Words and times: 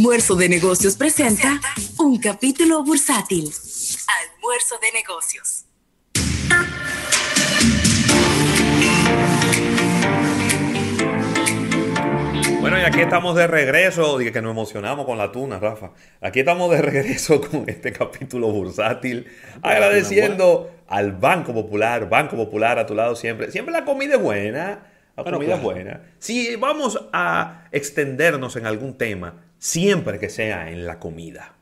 Almuerzo 0.00 0.34
de 0.34 0.48
Negocios 0.48 0.96
presenta 0.96 1.60
un 1.98 2.18
capítulo 2.18 2.82
bursátil. 2.82 3.52
Almuerzo 4.32 4.76
de 4.80 4.92
Negocios. 4.92 5.66
Bueno, 12.62 12.78
y 12.78 12.80
aquí 12.80 13.00
estamos 13.00 13.36
de 13.36 13.46
regreso, 13.46 14.16
dije 14.16 14.32
que 14.32 14.40
nos 14.40 14.52
emocionamos 14.52 15.04
con 15.04 15.18
la 15.18 15.32
tuna, 15.32 15.58
Rafa. 15.58 15.90
Aquí 16.22 16.40
estamos 16.40 16.70
de 16.70 16.80
regreso 16.80 17.38
con 17.50 17.68
este 17.68 17.92
capítulo 17.92 18.50
bursátil, 18.50 19.26
agradeciendo 19.60 20.70
al 20.88 21.12
Banco 21.12 21.52
Popular, 21.52 22.08
Banco 22.08 22.36
Popular 22.36 22.78
a 22.78 22.86
tu 22.86 22.94
lado 22.94 23.16
siempre. 23.16 23.52
Siempre 23.52 23.70
la 23.70 23.84
comida 23.84 24.14
es 24.14 24.22
buena, 24.22 24.86
la 25.14 25.24
comida 25.24 25.56
es 25.56 25.62
buena. 25.62 26.00
Si 26.18 26.56
vamos 26.56 27.06
a 27.12 27.66
extendernos 27.70 28.56
en 28.56 28.64
algún 28.64 28.96
tema, 28.96 29.49
siempre 29.60 30.18
que 30.18 30.28
sea 30.28 30.70
en 30.70 30.86
la 30.86 30.98
comida. 30.98 31.54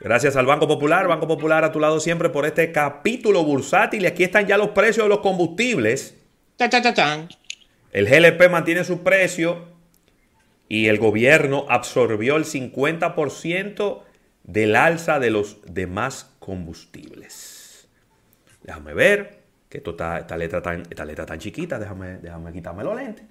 Gracias 0.00 0.34
al 0.36 0.46
Banco 0.46 0.66
Popular, 0.66 1.06
Banco 1.06 1.28
Popular 1.28 1.62
a 1.62 1.70
tu 1.70 1.78
lado 1.78 2.00
siempre 2.00 2.30
por 2.30 2.44
este 2.44 2.72
capítulo 2.72 3.44
bursátil. 3.44 4.02
Y 4.02 4.06
aquí 4.06 4.24
están 4.24 4.46
ya 4.46 4.58
los 4.58 4.70
precios 4.70 5.04
de 5.04 5.08
los 5.10 5.20
combustibles. 5.20 6.18
El 7.92 8.06
GLP 8.06 8.50
mantiene 8.50 8.82
su 8.82 9.02
precio 9.02 9.68
y 10.68 10.88
el 10.88 10.98
gobierno 10.98 11.66
absorbió 11.68 12.36
el 12.36 12.44
50% 12.44 14.02
del 14.42 14.76
alza 14.76 15.18
de 15.18 15.30
los 15.30 15.58
demás 15.66 16.34
combustibles. 16.38 17.88
Déjame 18.62 18.94
ver, 18.94 19.42
que 19.68 19.78
esta, 19.78 20.36
letra 20.36 20.62
tan, 20.62 20.82
esta 20.90 21.04
letra 21.04 21.24
tan 21.26 21.38
chiquita, 21.38 21.78
déjame, 21.78 22.18
déjame 22.18 22.52
quitarme 22.52 22.84
los 22.84 22.96
lentes. 22.96 23.24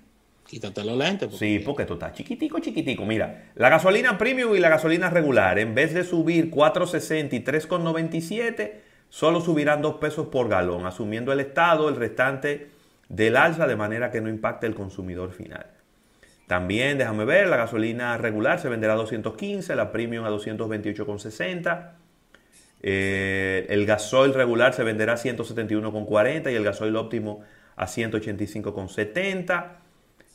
Quítate 0.47 0.83
los 0.83 0.97
lentes. 0.97 1.35
Sí, 1.37 1.59
porque 1.59 1.83
esto 1.83 1.95
está 1.95 2.11
chiquitico, 2.13 2.59
chiquitico. 2.59 3.05
Mira, 3.05 3.51
la 3.55 3.69
gasolina 3.69 4.17
premium 4.17 4.55
y 4.55 4.59
la 4.59 4.69
gasolina 4.69 5.09
regular, 5.09 5.57
en 5.57 5.73
vez 5.73 5.93
de 5.93 6.03
subir 6.03 6.51
4.60 6.51 7.33
y 7.33 7.39
3.97, 7.43 8.73
solo 9.09 9.41
subirán 9.41 9.81
2 9.81 9.95
pesos 9.95 10.27
por 10.27 10.47
galón, 10.47 10.85
asumiendo 10.85 11.33
el 11.33 11.39
Estado 11.39 11.89
el 11.89 11.95
restante 11.95 12.69
del 13.09 13.37
alza 13.37 13.65
de 13.65 13.75
manera 13.75 14.11
que 14.11 14.21
no 14.21 14.29
impacte 14.29 14.67
el 14.67 14.75
consumidor 14.75 15.31
final. 15.31 15.65
También, 16.47 16.99
déjame 16.99 17.25
ver, 17.25 17.47
la 17.47 17.57
gasolina 17.57 18.15
regular 18.17 18.59
se 18.59 18.69
venderá 18.69 18.93
a 18.93 18.97
215, 18.97 19.75
la 19.75 19.91
premium 19.91 20.25
a 20.25 20.29
228,60. 20.29 21.91
Eh, 22.83 23.65
el 23.69 23.87
gasoil 23.87 24.35
regular 24.35 24.75
se 24.75 24.83
venderá 24.83 25.13
a 25.13 25.17
171,40 25.17 26.51
y 26.51 26.55
el 26.55 26.63
gasoil 26.63 26.95
óptimo 26.97 27.41
a 27.75 27.87
185,70. 27.87 29.84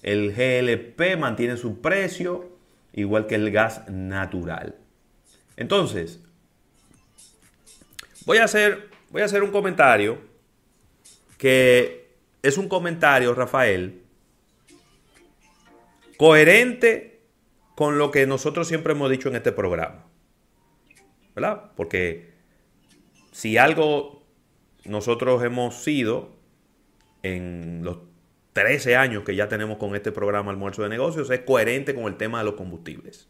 El 0.02 0.32
GLP 0.32 1.18
mantiene 1.18 1.56
su 1.56 1.80
precio, 1.80 2.56
igual 2.92 3.26
que 3.26 3.34
el 3.34 3.50
gas 3.50 3.88
natural. 3.88 4.76
Entonces, 5.56 6.20
voy 8.24 8.38
a 8.38 8.44
hacer, 8.44 8.88
voy 9.10 9.22
a 9.22 9.26
hacer 9.26 9.42
un 9.42 9.50
comentario 9.50 10.18
que 11.36 12.10
es 12.42 12.58
un 12.58 12.68
comentario, 12.68 13.34
Rafael, 13.34 14.02
coherente 16.16 17.22
con 17.74 17.98
lo 17.98 18.10
que 18.10 18.26
nosotros 18.26 18.68
siempre 18.68 18.92
hemos 18.92 19.10
dicho 19.10 19.28
en 19.28 19.36
este 19.36 19.52
programa. 19.52 20.06
¿Verdad? 21.34 21.72
Porque 21.76 22.34
si 23.32 23.56
algo 23.56 24.22
nosotros 24.84 25.42
hemos 25.44 25.76
sido 25.76 26.36
en 27.22 27.80
los 27.84 28.09
13 28.52 28.96
años 28.96 29.22
que 29.24 29.36
ya 29.36 29.48
tenemos 29.48 29.78
con 29.78 29.94
este 29.94 30.12
programa 30.12 30.50
Almuerzo 30.50 30.82
de 30.82 30.88
Negocios, 30.88 31.30
es 31.30 31.40
coherente 31.40 31.94
con 31.94 32.04
el 32.04 32.16
tema 32.16 32.38
de 32.38 32.44
los 32.44 32.54
combustibles. 32.54 33.28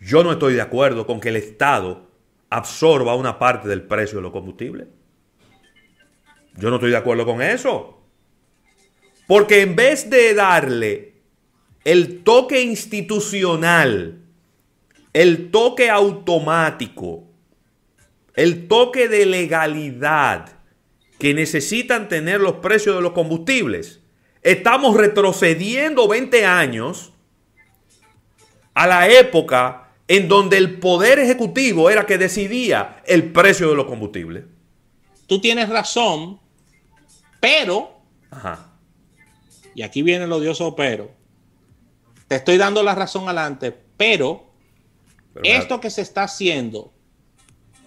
Yo 0.00 0.24
no 0.24 0.32
estoy 0.32 0.54
de 0.54 0.60
acuerdo 0.60 1.06
con 1.06 1.20
que 1.20 1.28
el 1.28 1.36
Estado 1.36 2.08
absorba 2.48 3.14
una 3.14 3.38
parte 3.38 3.68
del 3.68 3.82
precio 3.82 4.16
de 4.18 4.22
los 4.22 4.32
combustibles. 4.32 4.88
Yo 6.56 6.70
no 6.70 6.76
estoy 6.76 6.90
de 6.90 6.96
acuerdo 6.96 7.24
con 7.24 7.42
eso. 7.42 8.02
Porque 9.26 9.60
en 9.60 9.76
vez 9.76 10.10
de 10.10 10.34
darle 10.34 11.14
el 11.84 12.22
toque 12.24 12.62
institucional, 12.62 14.20
el 15.12 15.50
toque 15.50 15.88
automático, 15.90 17.28
el 18.34 18.68
toque 18.68 19.08
de 19.08 19.26
legalidad 19.26 20.59
que 21.20 21.34
necesitan 21.34 22.08
tener 22.08 22.40
los 22.40 22.54
precios 22.54 22.96
de 22.96 23.02
los 23.02 23.12
combustibles, 23.12 24.00
estamos 24.42 24.96
retrocediendo 24.96 26.08
20 26.08 26.46
años 26.46 27.12
a 28.72 28.86
la 28.86 29.06
época 29.06 29.90
en 30.08 30.28
donde 30.28 30.56
el 30.56 30.80
poder 30.80 31.18
ejecutivo 31.18 31.90
era 31.90 32.06
que 32.06 32.16
decidía 32.16 33.02
el 33.06 33.32
precio 33.32 33.68
de 33.68 33.76
los 33.76 33.84
combustibles. 33.84 34.44
Tú 35.26 35.42
tienes 35.42 35.68
razón, 35.68 36.40
pero 37.38 38.00
Ajá. 38.30 38.72
y 39.74 39.82
aquí 39.82 40.00
viene 40.00 40.24
el 40.24 40.32
odioso 40.32 40.74
pero, 40.74 41.10
te 42.28 42.36
estoy 42.36 42.56
dando 42.56 42.82
la 42.82 42.94
razón 42.94 43.24
adelante, 43.24 43.76
pero, 43.98 44.50
esto 45.44 45.80
que 45.80 45.90
se 45.90 46.00
está 46.00 46.22
haciendo 46.22 46.94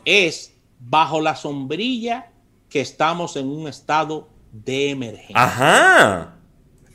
es 0.06 0.54
bajo 0.80 1.20
la 1.20 1.36
sombrilla 1.36 2.33
que 2.74 2.82
estamos 2.82 3.36
en 3.36 3.50
un 3.50 3.68
estado 3.68 4.28
de 4.52 4.90
emergencia. 4.90 5.36
Ajá. 5.36 6.40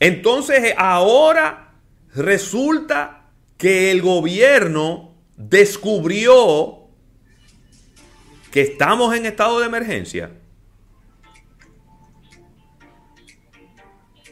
Entonces 0.00 0.74
ahora 0.76 1.74
resulta 2.12 3.26
que 3.56 3.92
el 3.92 4.02
gobierno 4.02 5.14
descubrió 5.36 6.88
que 8.50 8.62
estamos 8.62 9.14
en 9.14 9.26
estado 9.26 9.60
de 9.60 9.66
emergencia. 9.66 10.32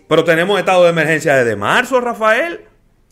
Pero 0.09 0.25
tenemos 0.25 0.59
estado 0.59 0.83
de 0.83 0.91
emergencia 0.91 1.37
desde 1.37 1.55
marzo, 1.55 2.01
Rafael. 2.01 2.65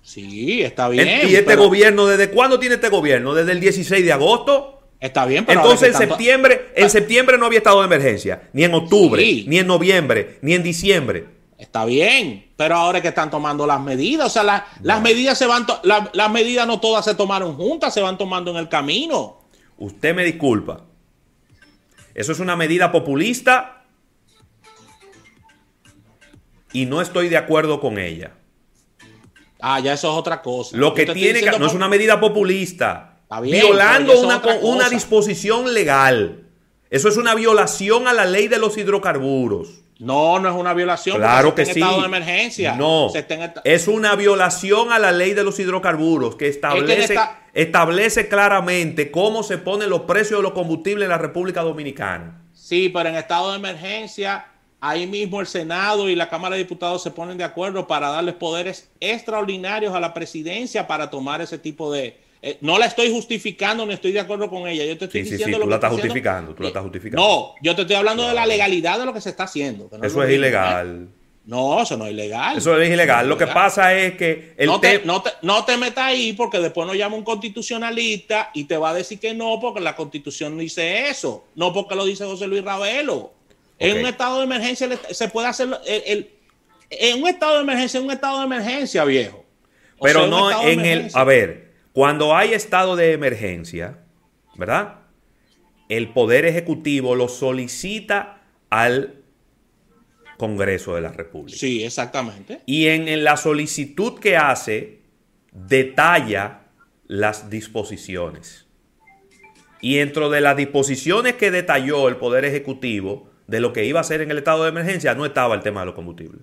Sí, 0.02 0.60
está 0.60 0.88
bien. 0.88 1.28
¿Y 1.28 1.36
este 1.36 1.54
gobierno, 1.54 2.06
desde 2.06 2.30
cuándo 2.30 2.58
tiene 2.58 2.74
este 2.74 2.88
gobierno? 2.88 3.32
¿Desde 3.32 3.52
el 3.52 3.60
16 3.60 4.04
de 4.04 4.12
agosto? 4.12 4.73
Está 5.04 5.26
bien, 5.26 5.44
pero 5.44 5.60
entonces 5.60 5.90
en 5.90 6.08
septiembre, 6.08 6.72
en 6.74 6.88
septiembre 6.88 7.36
no 7.36 7.44
había 7.44 7.58
estado 7.58 7.80
de 7.80 7.84
emergencia, 7.84 8.48
ni 8.54 8.64
en 8.64 8.72
octubre, 8.72 9.22
ni 9.46 9.58
en 9.58 9.66
noviembre, 9.66 10.38
ni 10.40 10.54
en 10.54 10.62
diciembre. 10.62 11.26
Está 11.58 11.84
bien, 11.84 12.46
pero 12.56 12.76
ahora 12.76 12.98
es 12.98 13.02
que 13.02 13.08
están 13.08 13.30
tomando 13.30 13.66
las 13.66 13.82
medidas, 13.82 14.28
o 14.28 14.30
sea, 14.30 14.66
las 14.80 15.02
medidas 15.02 15.36
se 15.36 15.44
van, 15.44 15.66
las 15.82 16.30
medidas 16.30 16.66
no 16.66 16.80
todas 16.80 17.04
se 17.04 17.14
tomaron 17.14 17.54
juntas, 17.54 17.92
se 17.92 18.00
van 18.00 18.16
tomando 18.16 18.50
en 18.50 18.56
el 18.56 18.70
camino. 18.70 19.42
Usted 19.76 20.14
me 20.14 20.24
disculpa. 20.24 20.80
Eso 22.14 22.32
es 22.32 22.40
una 22.40 22.56
medida 22.56 22.90
populista 22.90 23.84
y 26.72 26.86
no 26.86 27.02
estoy 27.02 27.28
de 27.28 27.36
acuerdo 27.36 27.78
con 27.78 27.98
ella. 27.98 28.32
Ah, 29.60 29.80
ya 29.80 29.92
eso 29.92 30.10
es 30.10 30.18
otra 30.18 30.40
cosa. 30.40 30.74
Lo 30.78 30.94
que 30.94 31.04
tiene 31.04 31.42
que, 31.42 31.58
no 31.58 31.66
es 31.66 31.74
una 31.74 31.88
medida 31.88 32.18
populista. 32.20 33.13
Violando 33.42 34.20
una, 34.20 34.42
una 34.62 34.88
disposición 34.88 35.72
legal. 35.72 36.44
Eso 36.90 37.08
es 37.08 37.16
una 37.16 37.34
violación 37.34 38.06
a 38.06 38.12
la 38.12 38.24
ley 38.24 38.48
de 38.48 38.58
los 38.58 38.76
hidrocarburos. 38.76 39.84
No, 39.98 40.38
no 40.40 40.48
es 40.48 40.54
una 40.54 40.74
violación. 40.74 41.16
Claro 41.16 41.54
que 41.54 41.64
sí. 41.64 41.72
Estado 41.72 42.00
de 42.00 42.06
emergencia. 42.06 42.74
No, 42.74 43.10
es 43.64 43.88
una 43.88 44.16
violación 44.16 44.92
a 44.92 44.98
la 44.98 45.12
ley 45.12 45.34
de 45.34 45.44
los 45.44 45.58
hidrocarburos 45.58 46.36
que 46.36 46.48
establece, 46.48 47.16
establece 47.52 48.28
claramente 48.28 49.10
cómo 49.10 49.42
se 49.42 49.58
ponen 49.58 49.90
los 49.90 50.02
precios 50.02 50.40
de 50.40 50.42
los 50.42 50.52
combustibles 50.52 51.04
en 51.04 51.10
la 51.10 51.18
República 51.18 51.62
Dominicana. 51.62 52.42
Sí, 52.52 52.88
pero 52.88 53.08
en 53.08 53.16
estado 53.16 53.50
de 53.52 53.58
emergencia 53.58 54.46
ahí 54.80 55.06
mismo 55.06 55.40
el 55.40 55.46
Senado 55.46 56.10
y 56.10 56.14
la 56.14 56.28
Cámara 56.28 56.56
de 56.56 56.62
Diputados 56.62 57.02
se 57.02 57.10
ponen 57.10 57.38
de 57.38 57.44
acuerdo 57.44 57.86
para 57.86 58.10
darles 58.10 58.34
poderes 58.34 58.90
extraordinarios 59.00 59.94
a 59.94 60.00
la 60.00 60.12
presidencia 60.12 60.86
para 60.86 61.08
tomar 61.08 61.40
ese 61.40 61.58
tipo 61.58 61.90
de... 61.92 62.20
Eh, 62.46 62.58
no 62.60 62.78
la 62.78 62.84
estoy 62.84 63.10
justificando, 63.10 63.86
no 63.86 63.92
estoy 63.92 64.12
de 64.12 64.20
acuerdo 64.20 64.50
con 64.50 64.68
ella. 64.68 64.84
Yo 64.84 64.98
te 64.98 65.06
estoy 65.06 65.22
diciendo 65.22 65.58
tú 65.58 65.66
la 65.66 65.76
estás 65.76 65.92
justificando, 65.92 66.54
tú 66.54 66.62
la 66.62 66.68
estás 66.68 66.82
justificando. 66.82 67.26
No, 67.26 67.54
yo 67.62 67.74
te 67.74 67.80
estoy 67.82 67.96
hablando 67.96 68.28
de 68.28 68.34
la 68.34 68.44
legalidad 68.44 68.98
de 68.98 69.06
lo 69.06 69.14
que 69.14 69.22
se 69.22 69.30
está 69.30 69.44
haciendo. 69.44 69.88
eso 70.02 70.22
es 70.22 70.30
ilegal. 70.30 71.08
No, 71.46 71.80
eso 71.80 71.96
no 71.96 72.04
es 72.04 72.12
ilegal. 72.12 72.58
Eso 72.58 72.78
es 72.78 72.90
ilegal. 72.90 73.30
Lo 73.30 73.38
que 73.38 73.46
pasa 73.46 73.94
es 73.94 74.18
que 74.18 74.52
el 74.58 74.66
no, 74.66 74.78
te, 74.78 75.00
no, 75.06 75.22
te, 75.22 75.30
no 75.40 75.64
te 75.64 75.78
metas 75.78 76.04
ahí 76.04 76.34
porque 76.34 76.58
después 76.58 76.86
nos 76.86 76.98
llama 76.98 77.16
un 77.16 77.24
constitucionalista 77.24 78.50
y 78.52 78.64
te 78.64 78.76
va 78.76 78.90
a 78.90 78.94
decir 78.94 79.18
que 79.18 79.32
no 79.32 79.58
porque 79.58 79.80
la 79.80 79.96
constitución 79.96 80.54
no 80.54 80.60
dice 80.60 81.08
eso. 81.08 81.46
No 81.54 81.72
porque 81.72 81.94
lo 81.94 82.04
dice 82.04 82.26
José 82.26 82.46
Luis 82.46 82.62
Ravelo. 82.62 83.32
En 83.78 84.00
un 84.00 84.06
estado 84.06 84.40
de 84.40 84.44
emergencia 84.44 84.86
se 85.10 85.28
puede 85.28 85.48
hacer 85.48 85.68
el, 85.86 86.30
en 86.90 87.22
un 87.22 87.26
estado 87.28 87.54
de 87.54 87.62
emergencia, 87.62 87.98
en 88.00 88.04
un 88.04 88.12
estado 88.12 88.40
de 88.40 88.44
emergencia, 88.44 89.02
viejo. 89.04 89.46
Pero 89.98 90.26
no 90.26 90.62
en 90.68 90.80
el, 90.84 91.10
a 91.14 91.24
ver, 91.24 91.63
cuando 91.94 92.34
hay 92.36 92.54
estado 92.54 92.96
de 92.96 93.12
emergencia, 93.12 94.00
¿verdad? 94.56 94.96
El 95.88 96.12
poder 96.12 96.44
ejecutivo 96.44 97.14
lo 97.14 97.28
solicita 97.28 98.42
al 98.68 99.22
Congreso 100.36 100.96
de 100.96 101.02
la 101.02 101.12
República. 101.12 101.56
Sí, 101.56 101.84
exactamente. 101.84 102.62
Y 102.66 102.88
en, 102.88 103.06
en 103.06 103.22
la 103.22 103.36
solicitud 103.36 104.18
que 104.18 104.36
hace 104.36 105.02
detalla 105.52 106.62
las 107.06 107.48
disposiciones. 107.48 108.66
Y 109.80 109.98
dentro 109.98 110.30
de 110.30 110.40
las 110.40 110.56
disposiciones 110.56 111.34
que 111.34 111.52
detalló 111.52 112.08
el 112.08 112.16
Poder 112.16 112.44
Ejecutivo 112.44 113.30
de 113.46 113.60
lo 113.60 113.72
que 113.72 113.84
iba 113.84 114.00
a 114.00 114.02
hacer 114.02 114.20
en 114.20 114.32
el 114.32 114.38
estado 114.38 114.64
de 114.64 114.70
emergencia, 114.70 115.14
no 115.14 115.24
estaba 115.24 115.54
el 115.54 115.62
tema 115.62 115.80
de 115.80 115.86
los 115.86 115.94
combustibles. 115.94 116.42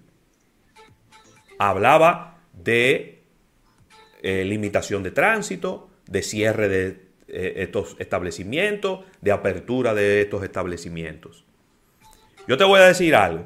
Hablaba 1.60 2.42
de 2.54 3.21
eh, 4.22 4.46
limitación 4.46 5.04
de 5.04 5.12
tránsito, 5.12 5.90
de 6.08 6.22
cierre 6.22 6.70
de 6.70 7.12
eh, 7.28 7.54
estos 7.58 7.96
establecimientos, 8.00 9.06
de 9.22 9.32
apertura 9.32 9.94
de 9.94 10.22
estos 10.22 10.44
establecimientos. 10.44 11.46
Yo 12.48 12.58
te 12.58 12.64
voy 12.64 12.80
a 12.80 12.88
decir 12.88 13.16
algo. 13.16 13.46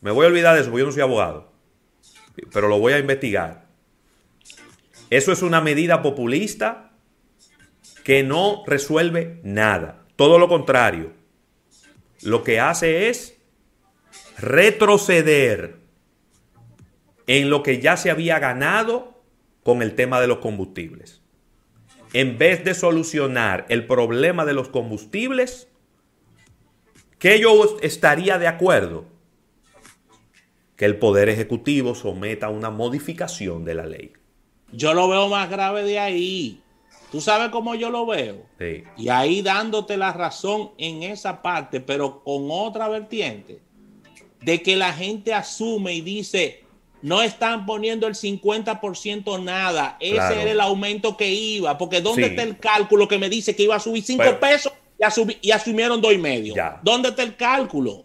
Me 0.00 0.10
voy 0.10 0.26
a 0.26 0.28
olvidar 0.28 0.54
de 0.54 0.62
eso 0.62 0.70
porque 0.70 0.80
yo 0.80 0.86
no 0.86 0.92
soy 0.92 1.02
abogado. 1.02 1.52
Pero 2.52 2.68
lo 2.68 2.78
voy 2.78 2.94
a 2.94 2.98
investigar. 2.98 3.66
Eso 5.10 5.30
es 5.30 5.42
una 5.42 5.60
medida 5.60 6.02
populista 6.02 6.92
que 8.02 8.22
no 8.22 8.64
resuelve 8.66 9.40
nada. 9.44 10.06
Todo 10.16 10.38
lo 10.38 10.48
contrario. 10.48 11.12
Lo 12.22 12.42
que 12.42 12.60
hace 12.60 13.08
es 13.08 13.38
retroceder 14.38 15.76
en 17.26 17.50
lo 17.50 17.62
que 17.62 17.80
ya 17.80 17.96
se 17.96 18.10
había 18.10 18.38
ganado 18.38 19.11
con 19.62 19.82
el 19.82 19.94
tema 19.94 20.20
de 20.20 20.26
los 20.26 20.38
combustibles. 20.38 21.20
En 22.12 22.38
vez 22.38 22.64
de 22.64 22.74
solucionar 22.74 23.64
el 23.68 23.86
problema 23.86 24.44
de 24.44 24.52
los 24.52 24.68
combustibles, 24.68 25.68
que 27.18 27.40
yo 27.40 27.78
estaría 27.80 28.38
de 28.38 28.48
acuerdo 28.48 29.06
que 30.76 30.84
el 30.84 30.98
Poder 30.98 31.28
Ejecutivo 31.28 31.94
someta 31.94 32.48
una 32.48 32.70
modificación 32.70 33.64
de 33.64 33.74
la 33.74 33.86
ley. 33.86 34.12
Yo 34.72 34.94
lo 34.94 35.08
veo 35.08 35.28
más 35.28 35.48
grave 35.48 35.84
de 35.84 35.98
ahí. 35.98 36.60
Tú 37.12 37.20
sabes 37.20 37.50
cómo 37.50 37.74
yo 37.74 37.90
lo 37.90 38.06
veo. 38.06 38.46
Sí. 38.58 38.84
Y 38.96 39.08
ahí 39.08 39.42
dándote 39.42 39.96
la 39.96 40.12
razón 40.12 40.72
en 40.78 41.02
esa 41.02 41.42
parte, 41.42 41.80
pero 41.80 42.24
con 42.24 42.48
otra 42.50 42.88
vertiente, 42.88 43.60
de 44.40 44.62
que 44.62 44.76
la 44.76 44.92
gente 44.92 45.32
asume 45.34 45.94
y 45.94 46.00
dice, 46.00 46.61
no 47.02 47.22
están 47.22 47.66
poniendo 47.66 48.06
el 48.06 48.14
50% 48.14 49.42
nada, 49.42 49.96
ese 50.00 50.16
era 50.16 50.50
el 50.50 50.60
aumento 50.60 51.16
que 51.16 51.28
iba, 51.28 51.76
porque 51.76 52.00
¿dónde 52.00 52.26
está 52.26 52.42
el 52.42 52.58
cálculo 52.58 53.08
que 53.08 53.18
me 53.18 53.28
dice 53.28 53.54
que 53.54 53.64
iba 53.64 53.76
a 53.76 53.80
subir 53.80 54.02
5 54.02 54.40
pesos 54.40 54.72
y, 55.42 55.50
asumieron 55.50 56.00
dos 56.00 56.12
y 56.12 56.18
medio. 56.18 56.54
¿Dónde 56.82 57.10
está 57.10 57.22
el 57.22 57.36
cálculo? 57.36 58.04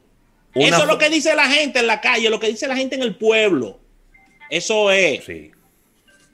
Eso 0.54 0.82
es 0.82 0.88
lo 0.88 0.98
que 0.98 1.10
dice 1.10 1.36
la 1.36 1.48
gente 1.48 1.80
en 1.80 1.88
la 1.88 2.02
calle, 2.02 2.30
lo 2.30 2.40
que 2.40 2.48
dice 2.48 2.68
la 2.68 2.76
gente 2.76 2.96
en 2.96 3.04
el 3.04 3.16
pueblo. 3.16 3.80
Eso 4.50 4.92
es. 4.92 5.24
Sí. 5.24 5.52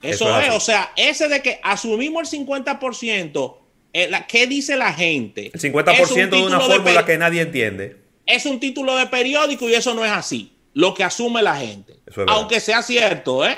Eso, 0.02 0.38
es, 0.38 0.50
o 0.50 0.60
sea, 0.60 0.92
ese 0.96 1.28
de 1.28 1.40
que 1.40 1.60
asumimos 1.62 2.32
el 2.32 2.46
50%, 2.46 3.56
eh, 3.92 4.10
¿qué 4.28 4.46
dice 4.46 4.76
la 4.76 4.92
gente? 4.92 5.50
El 5.52 5.60
50% 5.60 6.30
de 6.30 6.42
una 6.42 6.60
fórmula 6.60 7.06
que 7.06 7.16
nadie 7.16 7.42
entiende. 7.42 7.96
Es 8.26 8.44
un 8.46 8.60
título 8.60 8.96
de 8.96 9.06
periódico 9.06 9.68
y 9.68 9.74
eso 9.74 9.94
no 9.94 10.04
es 10.04 10.10
así. 10.10 10.53
Lo 10.74 10.92
que 10.92 11.04
asume 11.04 11.42
la 11.42 11.56
gente. 11.56 12.00
Aunque 12.26 12.60
sea 12.60 12.82
cierto, 12.82 13.46
¿eh? 13.46 13.56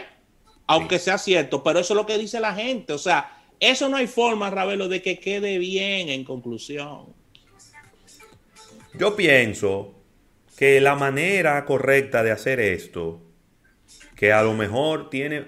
Aunque 0.66 0.98
sea 0.98 1.18
cierto, 1.18 1.62
pero 1.62 1.80
eso 1.80 1.94
es 1.94 1.96
lo 1.96 2.06
que 2.06 2.18
dice 2.18 2.40
la 2.40 2.54
gente. 2.54 2.92
O 2.92 2.98
sea, 2.98 3.42
eso 3.58 3.88
no 3.88 3.96
hay 3.96 4.06
forma, 4.06 4.50
Ravelo, 4.50 4.88
de 4.88 5.00
que 5.00 5.18
quede 5.18 5.58
bien 5.58 6.08
en 6.08 6.24
conclusión. 6.24 7.14
Yo 8.94 9.16
pienso 9.16 9.94
que 10.56 10.80
la 10.80 10.94
manera 10.94 11.64
correcta 11.64 12.22
de 12.22 12.32
hacer 12.32 12.60
esto, 12.60 13.20
que 14.14 14.32
a 14.32 14.42
lo 14.42 14.54
mejor 14.54 15.10
tiene 15.10 15.46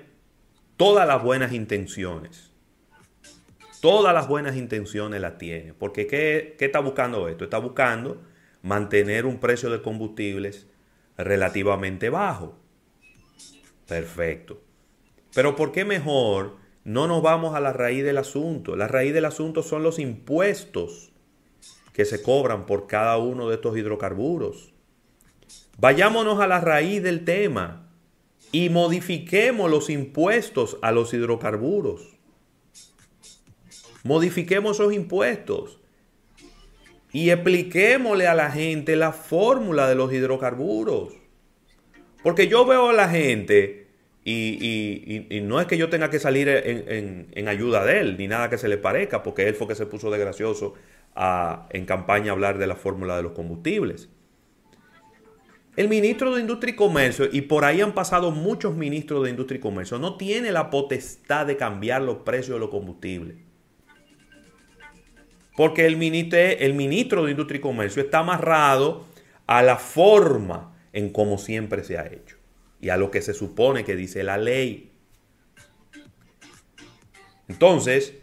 todas 0.76 1.06
las 1.08 1.22
buenas 1.22 1.52
intenciones, 1.52 2.50
todas 3.80 4.14
las 4.14 4.28
buenas 4.28 4.56
intenciones 4.56 5.20
las 5.20 5.38
tiene, 5.38 5.72
porque 5.74 6.06
¿qué, 6.06 6.56
qué 6.58 6.66
está 6.66 6.80
buscando 6.80 7.28
esto? 7.28 7.44
Está 7.44 7.58
buscando 7.58 8.22
mantener 8.62 9.24
un 9.24 9.38
precio 9.38 9.70
de 9.70 9.80
combustibles 9.80 10.66
relativamente 11.18 12.08
bajo. 12.08 12.54
Perfecto. 13.86 14.62
Pero 15.34 15.56
¿por 15.56 15.72
qué 15.72 15.84
mejor 15.84 16.56
no 16.88 17.06
nos 17.06 17.20
vamos 17.20 17.54
a 17.54 17.60
la 17.60 17.74
raíz 17.74 18.02
del 18.02 18.16
asunto. 18.16 18.74
La 18.74 18.88
raíz 18.88 19.12
del 19.12 19.26
asunto 19.26 19.62
son 19.62 19.82
los 19.82 19.98
impuestos 19.98 21.12
que 21.92 22.06
se 22.06 22.22
cobran 22.22 22.64
por 22.64 22.86
cada 22.86 23.18
uno 23.18 23.46
de 23.46 23.56
estos 23.56 23.76
hidrocarburos. 23.76 24.72
Vayámonos 25.76 26.40
a 26.40 26.46
la 26.46 26.62
raíz 26.62 27.02
del 27.02 27.26
tema 27.26 27.90
y 28.52 28.70
modifiquemos 28.70 29.70
los 29.70 29.90
impuestos 29.90 30.78
a 30.80 30.90
los 30.90 31.12
hidrocarburos. 31.12 32.16
Modifiquemos 34.02 34.80
esos 34.80 34.94
impuestos 34.94 35.77
y 37.12 37.30
expliquémosle 37.30 38.26
a 38.26 38.34
la 38.34 38.50
gente 38.50 38.96
la 38.96 39.12
fórmula 39.12 39.88
de 39.88 39.94
los 39.94 40.12
hidrocarburos. 40.12 41.14
Porque 42.22 42.48
yo 42.48 42.66
veo 42.66 42.90
a 42.90 42.92
la 42.92 43.08
gente 43.08 43.86
y, 44.24 45.40
no 45.42 45.60
es 45.60 45.66
que 45.66 45.78
yo 45.78 45.88
tenga 45.88 46.10
que 46.10 46.18
salir 46.18 46.48
en, 46.48 47.48
ayuda 47.48 47.84
de 47.84 48.00
él, 48.00 48.16
ni 48.18 48.28
nada 48.28 48.50
que 48.50 48.58
se 48.58 48.68
le 48.68 48.76
parezca, 48.76 49.22
porque 49.22 49.48
él 49.48 49.54
fue 49.54 49.68
que 49.68 49.74
se 49.74 49.86
puso 49.86 50.10
de 50.10 50.18
gracioso 50.18 50.74
en 51.70 51.86
campaña 51.86 52.32
a 52.32 52.34
hablar 52.34 52.58
de 52.58 52.66
la 52.66 52.76
fórmula 52.76 53.16
de 53.16 53.22
los 53.22 53.32
combustibles. 53.32 54.10
El 55.76 55.88
ministro 55.88 56.34
de 56.34 56.40
Industria 56.40 56.72
y 56.72 56.76
Comercio, 56.76 57.28
y 57.30 57.42
por 57.42 57.64
ahí 57.64 57.80
han 57.80 57.94
pasado 57.94 58.32
muchos 58.32 58.74
ministros 58.74 59.22
de 59.22 59.30
Industria 59.30 59.58
y 59.58 59.60
Comercio, 59.60 59.98
no 59.98 60.16
tiene 60.16 60.50
la 60.50 60.70
potestad 60.70 61.46
de 61.46 61.56
cambiar 61.56 62.02
los 62.02 62.18
precios 62.18 62.56
de 62.56 62.58
los 62.58 62.70
combustibles. 62.70 63.36
Porque 65.58 65.86
el 65.86 65.96
ministro, 65.96 66.38
el 66.38 66.74
ministro 66.74 67.24
de 67.24 67.32
Industria 67.32 67.58
y 67.58 67.60
Comercio 67.60 68.00
está 68.00 68.20
amarrado 68.20 69.06
a 69.48 69.60
la 69.64 69.76
forma 69.76 70.72
en 70.92 71.10
como 71.10 71.36
siempre 71.36 71.82
se 71.82 71.98
ha 71.98 72.06
hecho 72.06 72.36
y 72.80 72.90
a 72.90 72.96
lo 72.96 73.10
que 73.10 73.22
se 73.22 73.34
supone 73.34 73.82
que 73.82 73.96
dice 73.96 74.22
la 74.22 74.38
ley. 74.38 74.92
Entonces, 77.48 78.14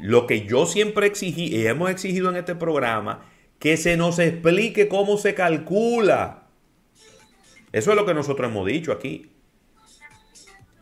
lo 0.00 0.26
que 0.26 0.46
yo 0.46 0.64
siempre 0.64 1.06
exigí 1.06 1.54
y 1.54 1.66
hemos 1.66 1.90
exigido 1.90 2.30
en 2.30 2.36
este 2.36 2.54
programa, 2.54 3.30
que 3.58 3.76
se 3.76 3.98
nos 3.98 4.18
explique 4.18 4.88
cómo 4.88 5.18
se 5.18 5.34
calcula. 5.34 6.48
Eso 7.70 7.90
es 7.90 7.96
lo 7.96 8.06
que 8.06 8.14
nosotros 8.14 8.50
hemos 8.50 8.66
dicho 8.66 8.92
aquí. 8.92 9.30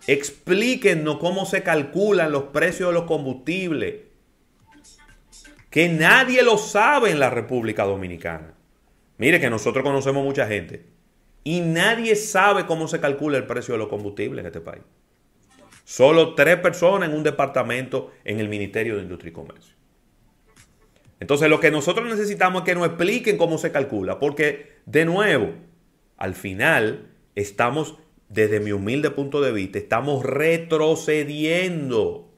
Explíquenos 0.06 1.18
cómo 1.18 1.46
se 1.46 1.64
calculan 1.64 2.30
los 2.30 2.44
precios 2.44 2.90
de 2.90 2.94
los 2.94 3.06
combustibles. 3.06 4.03
Que 5.74 5.88
nadie 5.88 6.44
lo 6.44 6.56
sabe 6.56 7.10
en 7.10 7.18
la 7.18 7.30
República 7.30 7.82
Dominicana. 7.82 8.54
Mire 9.18 9.40
que 9.40 9.50
nosotros 9.50 9.82
conocemos 9.82 10.22
mucha 10.22 10.46
gente 10.46 10.86
y 11.42 11.62
nadie 11.62 12.14
sabe 12.14 12.64
cómo 12.64 12.86
se 12.86 13.00
calcula 13.00 13.38
el 13.38 13.46
precio 13.48 13.74
de 13.74 13.78
los 13.78 13.88
combustibles 13.88 14.42
en 14.42 14.46
este 14.46 14.60
país. 14.60 14.84
Solo 15.82 16.36
tres 16.36 16.58
personas 16.58 17.08
en 17.08 17.16
un 17.16 17.24
departamento 17.24 18.12
en 18.22 18.38
el 18.38 18.48
Ministerio 18.48 18.94
de 18.94 19.02
Industria 19.02 19.30
y 19.30 19.32
Comercio. 19.32 19.74
Entonces 21.18 21.50
lo 21.50 21.58
que 21.58 21.72
nosotros 21.72 22.08
necesitamos 22.08 22.62
es 22.62 22.66
que 22.66 22.76
nos 22.76 22.86
expliquen 22.86 23.36
cómo 23.36 23.58
se 23.58 23.72
calcula, 23.72 24.20
porque 24.20 24.76
de 24.86 25.04
nuevo, 25.04 25.54
al 26.16 26.36
final 26.36 27.10
estamos, 27.34 27.98
desde 28.28 28.60
mi 28.60 28.70
humilde 28.70 29.10
punto 29.10 29.40
de 29.40 29.50
vista, 29.50 29.78
estamos 29.78 30.24
retrocediendo, 30.24 32.30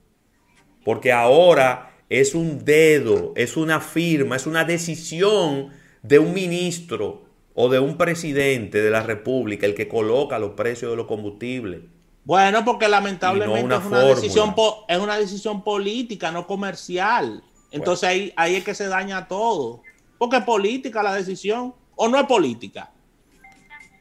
porque 0.85 1.13
ahora 1.13 1.96
es 2.09 2.35
un 2.35 2.65
dedo, 2.65 3.33
es 3.37 3.57
una 3.57 3.81
firma, 3.81 4.37
es 4.37 4.47
una 4.47 4.65
decisión 4.65 5.71
de 6.03 6.19
un 6.19 6.33
ministro 6.33 7.25
o 7.55 7.69
de 7.69 7.81
un 7.81 7.97
presidente 7.97 8.81
de 8.81 8.91
la 8.91 9.03
República 9.03 9.67
el 9.67 9.75
que 9.75 9.89
coloca 9.89 10.39
los 10.39 10.53
precios 10.53 10.91
de 10.91 10.97
los 10.97 11.07
combustibles. 11.07 11.81
Bueno, 12.25 12.65
porque 12.65 12.89
lamentablemente 12.89 13.75
es, 13.75 13.85
una 13.85 14.05
decisión 14.05 14.55
es 14.89 14.99
una 14.99 15.17
decisión 15.17 15.63
política, 15.63 16.31
no 16.33 16.47
comercial. 16.47 17.43
Entonces 17.71 18.09
ahí, 18.09 18.33
ahí 18.37 18.57
es 18.57 18.65
que 18.65 18.75
se 18.75 18.89
daña 18.89 19.29
todo. 19.29 19.83
Porque 20.19 20.39
es 20.39 20.45
política 20.45 21.03
la 21.03 21.15
decisión 21.15 21.75
o 21.95 22.09
no 22.09 22.19
es 22.19 22.27
política. 22.27 22.91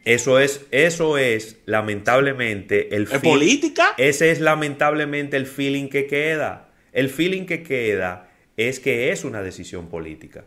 Eso 0.05 0.39
es, 0.39 0.65
eso 0.69 1.17
es 1.17 1.57
lamentablemente 1.65 2.95
el 2.95 3.03
¿Es 3.03 3.19
política? 3.19 3.93
Ese 3.97 4.31
es 4.31 4.39
lamentablemente 4.39 5.35
el 5.35 5.47
feeling 5.47 5.89
que 5.89 6.05
queda. 6.05 6.69
El 6.95 7.09
feeling 7.09 7.45
que 7.45 7.61
queda 7.61 8.31
es 8.57 8.79
que 8.79 9.11
es 9.11 9.23
una 9.23 9.43
decisión 9.43 9.89
política 9.89 10.45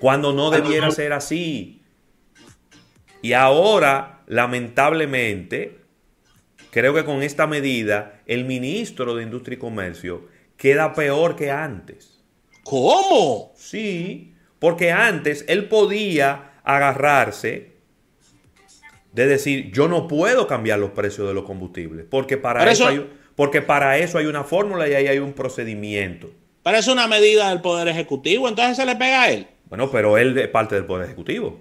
cuando 0.00 0.32
no 0.32 0.50
debiera 0.50 0.90
ser 0.90 1.12
así. 1.12 1.80
Y 3.20 3.34
ahora, 3.34 4.24
lamentablemente, 4.26 5.78
creo 6.72 6.92
que 6.92 7.04
con 7.04 7.22
esta 7.22 7.46
medida, 7.46 8.20
el 8.26 8.44
ministro 8.44 9.14
de 9.14 9.22
Industria 9.22 9.54
y 9.54 9.58
Comercio 9.58 10.26
queda 10.56 10.92
peor 10.94 11.36
que 11.36 11.52
antes. 11.52 12.20
¿Cómo? 12.64 13.52
Sí, 13.54 14.34
porque 14.58 14.90
antes 14.90 15.44
él 15.46 15.68
podía 15.68 16.54
agarrarse 16.64 17.72
de 19.12 19.26
decir, 19.26 19.70
yo 19.70 19.86
no 19.86 20.08
puedo 20.08 20.48
cambiar 20.48 20.80
los 20.80 20.90
precios 20.90 21.28
de 21.28 21.34
los 21.34 21.44
combustibles, 21.44 22.06
porque 22.10 22.38
para, 22.38 22.68
eso, 22.68 22.88
hay, 22.88 23.08
porque 23.36 23.62
para 23.62 23.98
eso 23.98 24.18
hay 24.18 24.26
una 24.26 24.44
fórmula 24.44 24.88
y 24.88 24.94
ahí 24.94 25.06
hay 25.06 25.18
un 25.18 25.32
procedimiento. 25.32 26.30
Pero 26.62 26.76
es 26.76 26.86
una 26.88 27.08
medida 27.08 27.48
del 27.50 27.60
Poder 27.60 27.88
Ejecutivo, 27.88 28.48
entonces 28.48 28.76
se 28.76 28.86
le 28.86 28.94
pega 28.96 29.22
a 29.22 29.30
él. 29.30 29.48
Bueno, 29.66 29.90
pero 29.90 30.18
él 30.18 30.36
es 30.38 30.48
parte 30.48 30.74
del 30.74 30.84
Poder 30.84 31.06
Ejecutivo. 31.06 31.60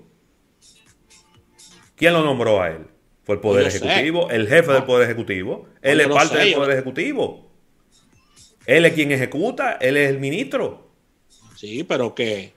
¿Quién 1.95 2.13
lo 2.13 2.23
nombró 2.23 2.61
a 2.61 2.69
él? 2.69 2.87
Fue 3.23 3.35
el 3.35 3.41
Poder 3.41 3.67
Ejecutivo, 3.67 4.29
el 4.29 4.47
jefe 4.47 4.71
del 4.71 4.83
Poder 4.83 5.05
Ejecutivo. 5.05 5.67
Él 5.81 6.01
es 6.01 6.07
parte 6.07 6.37
del 6.37 6.53
Poder 6.53 6.71
Ejecutivo. 6.71 7.51
Él 8.65 8.85
es 8.85 8.93
quien 8.93 9.11
ejecuta, 9.11 9.73
él 9.73 9.97
es 9.97 10.09
el 10.09 10.19
ministro. 10.19 10.91
Sí, 11.55 11.83
pero 11.83 12.15
que, 12.15 12.53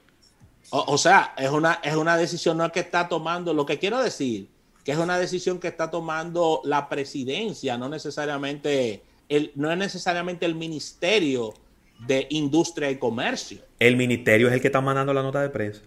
o, 0.69 0.97
sea, 0.97 1.33
es 1.37 1.49
una, 1.49 1.79
es 1.83 1.95
una 1.95 2.17
decisión 2.17 2.57
no 2.57 2.65
es 2.65 2.71
que 2.71 2.79
está 2.79 3.07
tomando, 3.07 3.53
lo 3.53 3.65
que 3.65 3.77
quiero 3.79 4.01
decir, 4.01 4.49
que 4.85 4.91
es 4.91 4.99
una 4.99 5.17
decisión 5.17 5.59
que 5.59 5.67
está 5.67 5.89
tomando 5.89 6.61
la 6.63 6.87
presidencia, 6.87 7.75
no 7.75 7.89
necesariamente, 7.89 9.01
el, 9.27 9.51
no 9.55 9.71
es 9.71 9.77
necesariamente 9.79 10.45
el 10.45 10.53
ministerio 10.53 11.55
de 12.05 12.27
Industria 12.29 12.91
y 12.91 12.97
Comercio. 12.97 13.57
El 13.79 13.97
ministerio 13.97 14.47
es 14.47 14.53
el 14.53 14.61
que 14.61 14.67
está 14.67 14.81
mandando 14.81 15.11
la 15.11 15.23
nota 15.23 15.41
de 15.41 15.49
prensa. 15.49 15.81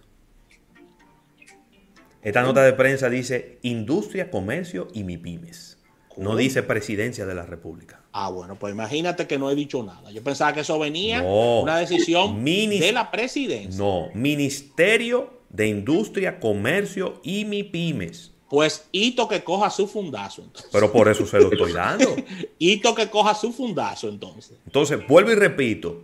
Esta 2.21 2.41
nota 2.43 2.61
de 2.61 2.73
prensa 2.73 3.09
dice 3.09 3.59
Industria, 3.61 4.29
Comercio 4.29 4.89
y 4.93 5.05
MIPIMES. 5.05 5.77
No 6.17 6.35
dice 6.35 6.61
Presidencia 6.61 7.25
de 7.25 7.33
la 7.33 7.45
República. 7.45 8.01
Ah, 8.11 8.29
bueno, 8.29 8.59
pues 8.59 8.73
imagínate 8.73 9.27
que 9.27 9.39
no 9.39 9.49
he 9.49 9.55
dicho 9.55 9.81
nada. 9.81 10.11
Yo 10.11 10.21
pensaba 10.21 10.51
que 10.51 10.59
eso 10.59 10.77
venía 10.77 11.23
una 11.23 11.77
decisión 11.77 12.43
de 12.43 12.91
la 12.91 13.09
presidencia. 13.09 13.81
No, 13.81 14.09
Ministerio 14.13 15.39
de 15.47 15.67
Industria, 15.67 16.41
Comercio 16.41 17.21
y 17.23 17.45
MIPIMES. 17.45 18.33
Pues 18.49 18.87
hito 18.91 19.27
que 19.27 19.43
coja 19.43 19.69
su 19.69 19.87
fundazo. 19.87 20.41
Entonces. 20.41 20.69
Pero 20.71 20.91
por 20.91 21.07
eso 21.07 21.25
se 21.25 21.39
lo 21.39 21.51
estoy 21.51 21.71
dando. 21.73 22.15
hito 22.57 22.95
que 22.95 23.09
coja 23.09 23.35
su 23.35 23.53
fundazo 23.53 24.09
entonces. 24.09 24.57
Entonces, 24.65 25.05
vuelvo 25.07 25.31
y 25.31 25.35
repito. 25.35 26.01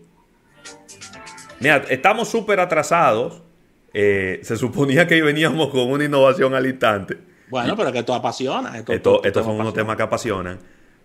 Mira, 1.59 1.83
estamos 1.89 2.27
súper 2.29 2.59
atrasados. 2.59 3.41
Eh, 3.93 4.39
se 4.43 4.57
suponía 4.57 5.07
que 5.07 5.21
veníamos 5.21 5.69
con 5.69 5.89
una 5.89 6.03
innovación 6.03 6.53
al 6.53 6.65
instante. 6.65 7.17
Bueno, 7.49 7.75
pero 7.75 7.91
que 7.91 7.99
esto 7.99 8.13
apasiona. 8.13 8.77
Esto, 8.77 9.23
estos 9.23 9.45
son 9.45 9.59
unos 9.59 9.73
temas 9.73 9.95
que 9.95 10.03
apasionan. 10.03 10.59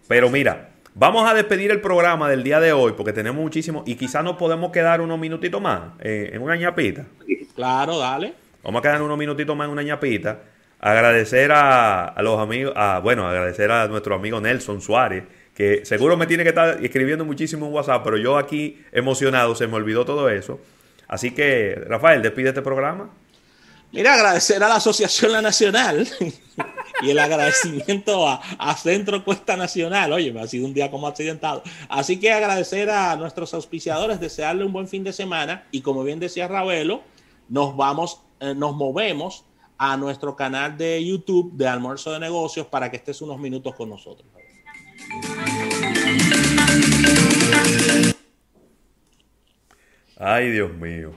Pero 0.09 0.28
mira, 0.28 0.70
vamos 0.94 1.28
a 1.30 1.35
despedir 1.35 1.70
el 1.70 1.80
programa 1.80 2.28
del 2.28 2.42
día 2.42 2.59
de 2.61 2.73
hoy 2.73 2.94
porque 2.97 3.12
tenemos 3.12 3.40
muchísimo 3.40 3.85
y 3.87 3.94
quizás 3.94 4.25
nos 4.25 4.37
podemos 4.37 4.73
quedar 4.73 5.00
unos 5.00 5.18
minutitos 5.18 5.61
más 5.61 5.92
eh, 6.00 6.30
en 6.32 6.42
una 6.42 6.56
ñapita. 6.56 7.06
Claro, 7.54 7.99
dale. 7.99 8.35
Vamos 8.62 8.80
a 8.80 8.82
quedar 8.82 9.02
unos 9.02 9.16
minutitos 9.16 9.56
más 9.56 9.66
en 9.66 9.73
una 9.73 9.82
ñapita. 9.82 10.40
Agradecer 10.80 11.52
a, 11.52 12.14
los 12.22 12.38
amigos, 12.38 12.72
a, 12.75 13.00
bueno, 13.00 13.28
agradecer 13.28 13.70
a 13.70 13.87
nuestro 13.87 14.14
amigo 14.14 14.40
Nelson 14.40 14.80
Suárez, 14.80 15.25
que 15.54 15.84
seguro 15.84 16.16
me 16.16 16.26
tiene 16.26 16.42
que 16.42 16.49
estar 16.49 16.82
escribiendo 16.82 17.25
muchísimo 17.25 17.66
en 17.66 17.72
WhatsApp, 17.75 18.02
pero 18.02 18.16
yo 18.16 18.38
aquí 18.38 18.80
emocionado, 18.90 19.54
se 19.54 19.66
me 19.66 19.76
olvidó 19.76 20.06
todo 20.06 20.30
eso. 20.30 20.58
Así 21.06 21.32
que, 21.32 21.75
Rafael, 21.87 22.22
despide 22.22 22.49
este 22.49 22.62
programa. 22.62 23.10
Mira, 23.92 24.14
agradecer 24.14 24.62
a 24.62 24.68
la 24.68 24.76
Asociación 24.76 25.32
La 25.32 25.42
Nacional 25.42 26.08
y 27.02 27.10
el 27.10 27.18
agradecimiento 27.18 28.26
a, 28.26 28.76
Centro 28.76 29.22
Cuesta 29.25 29.56
Nacional. 29.56 30.12
Oye, 30.12 30.32
me 30.32 30.40
ha 30.40 30.46
sido 30.46 30.64
un 30.64 30.72
día 30.72 30.90
como 30.90 31.08
accidentado. 31.08 31.62
Así 31.88 32.18
que 32.18 32.32
agradecer 32.32 32.88
a 32.88 33.16
nuestros 33.16 33.52
auspiciadores, 33.52 34.20
desearle 34.20 34.64
un 34.64 34.72
buen 34.72 34.87
fin 34.87 35.02
de 35.02 35.12
semana 35.12 35.66
y 35.72 35.80
como 35.82 36.04
bien 36.04 36.20
decía 36.20 36.46
Ravelo, 36.46 37.02
nos 37.49 37.76
vamos, 37.76 38.22
eh, 38.38 38.54
nos 38.54 38.76
movemos 38.76 39.44
a 39.82 39.96
nuestro 39.96 40.37
canal 40.37 40.76
de 40.76 41.02
YouTube 41.02 41.56
de 41.56 41.66
Almuerzo 41.66 42.12
de 42.12 42.20
Negocios 42.20 42.66
para 42.66 42.90
que 42.90 42.99
estés 42.99 43.22
unos 43.22 43.40
minutos 43.40 43.75
con 43.75 43.88
nosotros. 43.88 44.28
Ay, 50.18 50.50
Dios 50.50 50.75
mío. 50.75 51.12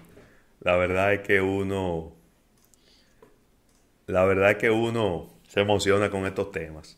La 0.62 0.78
verdad 0.78 1.14
es 1.14 1.20
que 1.20 1.42
uno. 1.42 2.14
La 4.08 4.24
verdad 4.24 4.52
es 4.52 4.58
que 4.58 4.70
uno 4.70 5.28
se 5.46 5.60
emociona 5.60 6.10
con 6.10 6.26
estos 6.26 6.52
temas. 6.52 6.98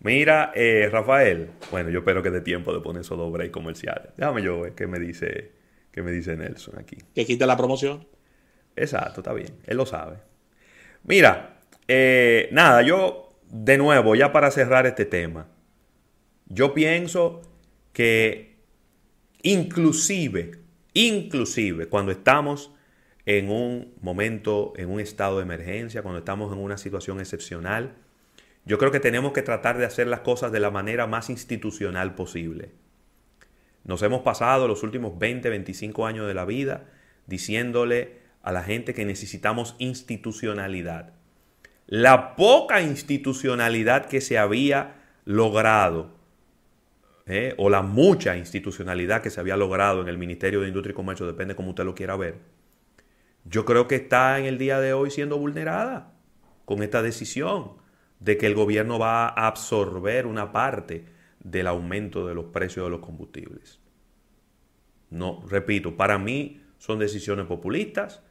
Mira, 0.00 0.52
eh, 0.54 0.90
Rafael. 0.92 1.48
Bueno, 1.70 1.88
yo 1.88 2.00
espero 2.00 2.22
que 2.22 2.30
dé 2.30 2.42
tiempo 2.42 2.74
de 2.74 2.80
poner 2.82 3.00
esos 3.00 3.16
dos 3.16 3.32
breaks 3.32 3.54
comerciales. 3.54 4.12
Déjame 4.18 4.42
yo 4.42 4.60
ver 4.60 4.74
qué 4.74 4.86
me 4.86 4.98
dice, 4.98 5.52
qué 5.92 6.02
me 6.02 6.10
dice 6.10 6.36
Nelson 6.36 6.78
aquí. 6.78 6.98
Que 7.14 7.24
quite 7.24 7.46
la 7.46 7.56
promoción. 7.56 8.06
Exacto, 8.76 9.22
está 9.22 9.32
bien. 9.32 9.56
Él 9.64 9.78
lo 9.78 9.86
sabe. 9.86 10.35
Mira, 11.06 11.60
eh, 11.86 12.48
nada, 12.50 12.82
yo 12.82 13.38
de 13.48 13.78
nuevo, 13.78 14.16
ya 14.16 14.32
para 14.32 14.50
cerrar 14.50 14.86
este 14.86 15.04
tema, 15.04 15.46
yo 16.46 16.74
pienso 16.74 17.42
que 17.92 18.56
inclusive, 19.42 20.58
inclusive 20.94 21.88
cuando 21.88 22.10
estamos 22.10 22.72
en 23.24 23.50
un 23.50 23.94
momento, 24.00 24.72
en 24.76 24.90
un 24.90 24.98
estado 24.98 25.36
de 25.36 25.44
emergencia, 25.44 26.02
cuando 26.02 26.18
estamos 26.18 26.52
en 26.52 26.58
una 26.58 26.76
situación 26.76 27.20
excepcional, 27.20 27.94
yo 28.64 28.78
creo 28.78 28.90
que 28.90 28.98
tenemos 28.98 29.32
que 29.32 29.42
tratar 29.42 29.78
de 29.78 29.84
hacer 29.84 30.08
las 30.08 30.20
cosas 30.20 30.50
de 30.50 30.58
la 30.58 30.72
manera 30.72 31.06
más 31.06 31.30
institucional 31.30 32.16
posible. 32.16 32.70
Nos 33.84 34.02
hemos 34.02 34.22
pasado 34.22 34.66
los 34.66 34.82
últimos 34.82 35.16
20, 35.20 35.48
25 35.50 36.04
años 36.04 36.26
de 36.26 36.34
la 36.34 36.44
vida 36.44 36.88
diciéndole 37.26 38.25
a 38.46 38.52
la 38.52 38.62
gente 38.62 38.94
que 38.94 39.04
necesitamos 39.04 39.74
institucionalidad. 39.80 41.14
La 41.88 42.36
poca 42.36 42.80
institucionalidad 42.80 44.06
que 44.06 44.20
se 44.20 44.38
había 44.38 45.02
logrado, 45.24 46.14
¿eh? 47.26 47.54
o 47.58 47.70
la 47.70 47.82
mucha 47.82 48.36
institucionalidad 48.36 49.20
que 49.20 49.30
se 49.30 49.40
había 49.40 49.56
logrado 49.56 50.00
en 50.00 50.06
el 50.06 50.16
Ministerio 50.16 50.60
de 50.60 50.68
Industria 50.68 50.92
y 50.92 50.94
Comercio, 50.94 51.26
depende 51.26 51.56
como 51.56 51.70
usted 51.70 51.84
lo 51.84 51.96
quiera 51.96 52.14
ver, 52.14 52.38
yo 53.44 53.64
creo 53.64 53.88
que 53.88 53.96
está 53.96 54.38
en 54.38 54.44
el 54.44 54.58
día 54.58 54.78
de 54.78 54.92
hoy 54.92 55.10
siendo 55.10 55.38
vulnerada 55.38 56.14
con 56.64 56.84
esta 56.84 57.02
decisión 57.02 57.72
de 58.20 58.38
que 58.38 58.46
el 58.46 58.54
gobierno 58.54 59.00
va 59.00 59.26
a 59.26 59.48
absorber 59.48 60.24
una 60.24 60.52
parte 60.52 61.04
del 61.40 61.66
aumento 61.66 62.28
de 62.28 62.36
los 62.36 62.44
precios 62.44 62.86
de 62.86 62.90
los 62.90 63.00
combustibles. 63.00 63.80
No, 65.10 65.42
repito, 65.48 65.96
para 65.96 66.16
mí 66.16 66.62
son 66.78 67.00
decisiones 67.00 67.46
populistas, 67.46 68.22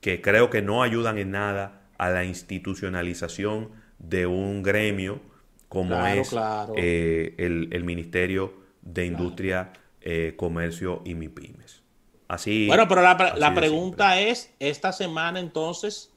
que 0.00 0.20
creo 0.20 0.50
que 0.50 0.62
no 0.62 0.82
ayudan 0.82 1.18
en 1.18 1.32
nada 1.32 1.82
a 1.98 2.10
la 2.10 2.24
institucionalización 2.24 3.70
de 3.98 4.26
un 4.26 4.62
gremio 4.62 5.20
como 5.68 6.06
es 6.06 6.34
eh, 6.76 7.34
el, 7.38 7.84
Ministerio 7.84 8.54
de 8.80 9.06
Industria, 9.06 9.72
eh, 10.00 10.34
Comercio 10.36 11.02
y 11.04 11.14
MIPIMES. 11.14 11.82
Así. 12.26 12.66
Bueno, 12.66 12.88
pero 12.88 13.02
la, 13.02 13.54
pregunta 13.54 14.18
es: 14.18 14.50
esta 14.58 14.92
semana 14.92 15.40
entonces 15.40 16.10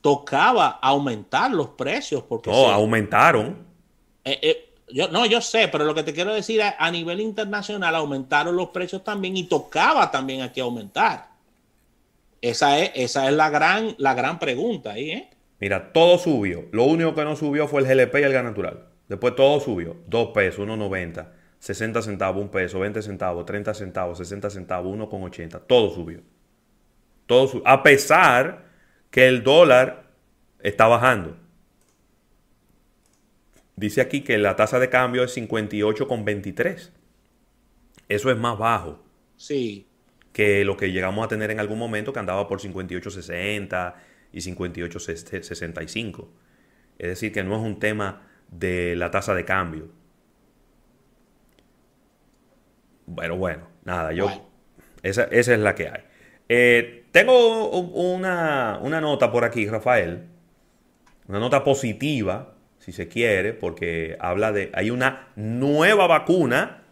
tocaba 0.00 0.78
aumentar 0.80 1.50
los 1.50 1.68
precios. 1.70 2.22
Porque 2.22 2.50
no, 2.50 2.70
aumentaron. 2.70 3.66
Eh, 4.24 4.70
yo, 4.88 5.08
no, 5.08 5.26
yo 5.26 5.40
sé, 5.40 5.68
pero 5.68 5.84
lo 5.84 5.94
que 5.94 6.02
te 6.02 6.14
quiero 6.14 6.32
decir 6.32 6.60
es, 6.60 6.72
a 6.78 6.90
nivel 6.90 7.20
internacional 7.20 7.94
aumentaron 7.94 8.56
los 8.56 8.68
precios 8.70 9.04
también 9.04 9.36
y 9.36 9.44
tocaba 9.44 10.10
también 10.10 10.42
aquí 10.42 10.60
aumentar. 10.60 11.33
Esa 12.44 12.78
es, 12.78 12.90
esa 12.94 13.26
es 13.26 13.32
la, 13.32 13.48
gran, 13.48 13.94
la 13.96 14.12
gran 14.12 14.38
pregunta 14.38 14.92
ahí, 14.92 15.12
¿eh? 15.12 15.30
Mira, 15.60 15.94
todo 15.94 16.18
subió. 16.18 16.66
Lo 16.72 16.84
único 16.84 17.14
que 17.14 17.24
no 17.24 17.36
subió 17.36 17.66
fue 17.66 17.80
el 17.80 17.86
GLP 17.86 18.16
y 18.16 18.22
el 18.22 18.34
gas 18.34 18.44
natural. 18.44 18.84
Después 19.08 19.34
todo 19.34 19.60
subió. 19.60 19.96
2 20.08 20.28
pesos, 20.34 20.68
1.90, 20.68 21.26
60 21.58 22.02
centavos, 22.02 22.42
1 22.42 22.50
peso, 22.50 22.80
20 22.80 23.00
centavos, 23.00 23.46
30 23.46 23.72
centavos, 23.72 24.18
60 24.18 24.50
centavos, 24.50 24.94
1.80. 24.94 25.62
Todo 25.66 25.88
subió. 25.94 26.20
Todo 27.24 27.48
subió. 27.48 27.66
A 27.66 27.82
pesar 27.82 28.66
que 29.10 29.26
el 29.26 29.42
dólar 29.42 30.10
está 30.60 30.86
bajando. 30.86 31.38
Dice 33.74 34.02
aquí 34.02 34.20
que 34.20 34.36
la 34.36 34.54
tasa 34.54 34.78
de 34.78 34.90
cambio 34.90 35.24
es 35.24 35.34
58,23. 35.34 36.90
Eso 38.10 38.30
es 38.30 38.36
más 38.36 38.58
bajo. 38.58 39.02
Sí 39.38 39.86
que 40.34 40.64
lo 40.64 40.76
que 40.76 40.90
llegamos 40.90 41.24
a 41.24 41.28
tener 41.28 41.52
en 41.52 41.60
algún 41.60 41.78
momento 41.78 42.12
que 42.12 42.18
andaba 42.18 42.48
por 42.48 42.60
58.60 42.60 43.94
y 44.32 44.38
58.65. 44.40 46.26
Es 46.98 47.08
decir, 47.08 47.32
que 47.32 47.44
no 47.44 47.54
es 47.54 47.62
un 47.62 47.78
tema 47.78 48.26
de 48.50 48.96
la 48.96 49.12
tasa 49.12 49.32
de 49.32 49.44
cambio. 49.44 49.88
Bueno, 53.06 53.36
bueno, 53.36 53.68
nada, 53.84 54.12
yo... 54.12 54.50
Esa, 55.04 55.24
es 55.24 55.46
la 55.46 55.76
que 55.76 55.88
hay. 55.88 56.02
Eh, 56.48 57.04
tengo 57.12 57.68
una, 57.70 58.80
una 58.82 59.00
nota 59.00 59.30
por 59.30 59.44
aquí, 59.44 59.68
Rafael. 59.68 60.24
Una 61.28 61.38
nota 61.38 61.62
positiva, 61.62 62.54
si 62.78 62.90
se 62.90 63.06
quiere, 63.06 63.52
porque 63.52 64.16
habla 64.18 64.50
de... 64.50 64.72
Hay 64.74 64.90
una 64.90 65.28
nueva 65.36 66.08
vacuna 66.08 66.82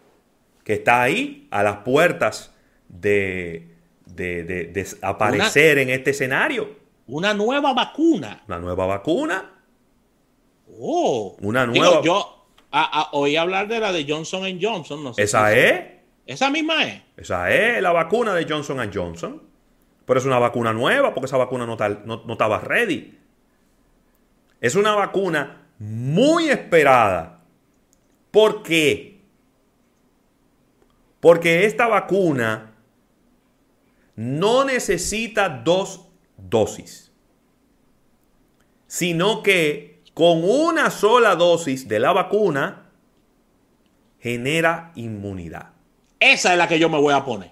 que 0.63 0.75
está 0.75 1.01
ahí, 1.01 1.49
a 1.51 1.61
las 1.61 1.77
puertas 1.79 2.52
de, 2.99 3.67
de, 4.05 4.87
aparecer 5.01 5.77
en 5.79 5.89
este 5.89 6.11
escenario. 6.11 6.83
Una 7.07 7.33
nueva 7.33 7.73
vacuna. 7.73 8.43
Una 8.47 8.59
nueva 8.59 8.85
vacuna. 8.85 9.51
Oh. 10.79 11.35
Una 11.41 11.65
nueva. 11.65 12.01
yo, 12.01 12.47
oí 13.11 13.35
hablar 13.35 13.67
de 13.67 13.79
la 13.79 13.91
de 13.91 14.05
Johnson 14.07 14.43
Johnson. 14.61 15.03
No 15.03 15.13
sé 15.13 15.23
¿Esa 15.23 15.53
es? 15.55 15.83
Esa 16.25 16.49
misma 16.49 16.85
es. 16.85 17.01
Esa 17.17 17.51
es 17.51 17.81
la 17.81 17.91
vacuna 17.91 18.33
de 18.33 18.45
Johnson 18.47 18.89
Johnson. 18.93 19.41
Pero 20.05 20.19
es 20.19 20.25
una 20.25 20.39
vacuna 20.39 20.73
nueva 20.73 21.13
porque 21.13 21.25
esa 21.25 21.37
vacuna 21.37 21.65
no, 21.65 21.77
no, 21.77 22.23
no 22.25 22.33
estaba 22.33 22.59
ready. 22.59 23.17
Es 24.59 24.75
una 24.75 24.95
vacuna 24.95 25.67
muy 25.79 26.49
esperada. 26.49 27.41
¿Por 28.31 28.63
qué? 28.63 29.21
Porque 31.19 31.65
esta 31.65 31.87
vacuna 31.87 32.72
no 34.15 34.63
necesita 34.63 35.49
dos 35.49 36.07
dosis, 36.37 37.11
sino 38.87 39.41
que 39.41 40.01
con 40.13 40.43
una 40.43 40.91
sola 40.91 41.35
dosis 41.35 41.87
de 41.87 41.99
la 41.99 42.13
vacuna 42.13 42.89
genera 44.19 44.91
inmunidad. 44.95 45.71
Esa 46.19 46.53
es 46.53 46.57
la 46.57 46.67
que 46.67 46.79
yo 46.79 46.89
me 46.89 46.99
voy 46.99 47.13
a 47.13 47.25
poner. 47.25 47.51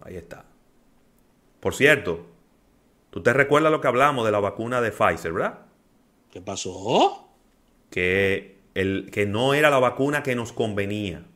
Ahí 0.00 0.16
está. 0.16 0.44
Por 1.60 1.74
cierto, 1.74 2.26
tú 3.10 3.22
te 3.22 3.32
recuerdas 3.32 3.72
lo 3.72 3.80
que 3.80 3.88
hablamos 3.88 4.24
de 4.24 4.32
la 4.32 4.40
vacuna 4.40 4.80
de 4.80 4.92
Pfizer, 4.92 5.32
¿verdad? 5.32 5.60
¿Qué 6.30 6.40
pasó? 6.40 7.28
Que, 7.90 8.58
el, 8.74 9.10
que 9.10 9.26
no 9.26 9.54
era 9.54 9.70
la 9.70 9.78
vacuna 9.78 10.22
que 10.22 10.34
nos 10.34 10.52
convenía. 10.52 11.26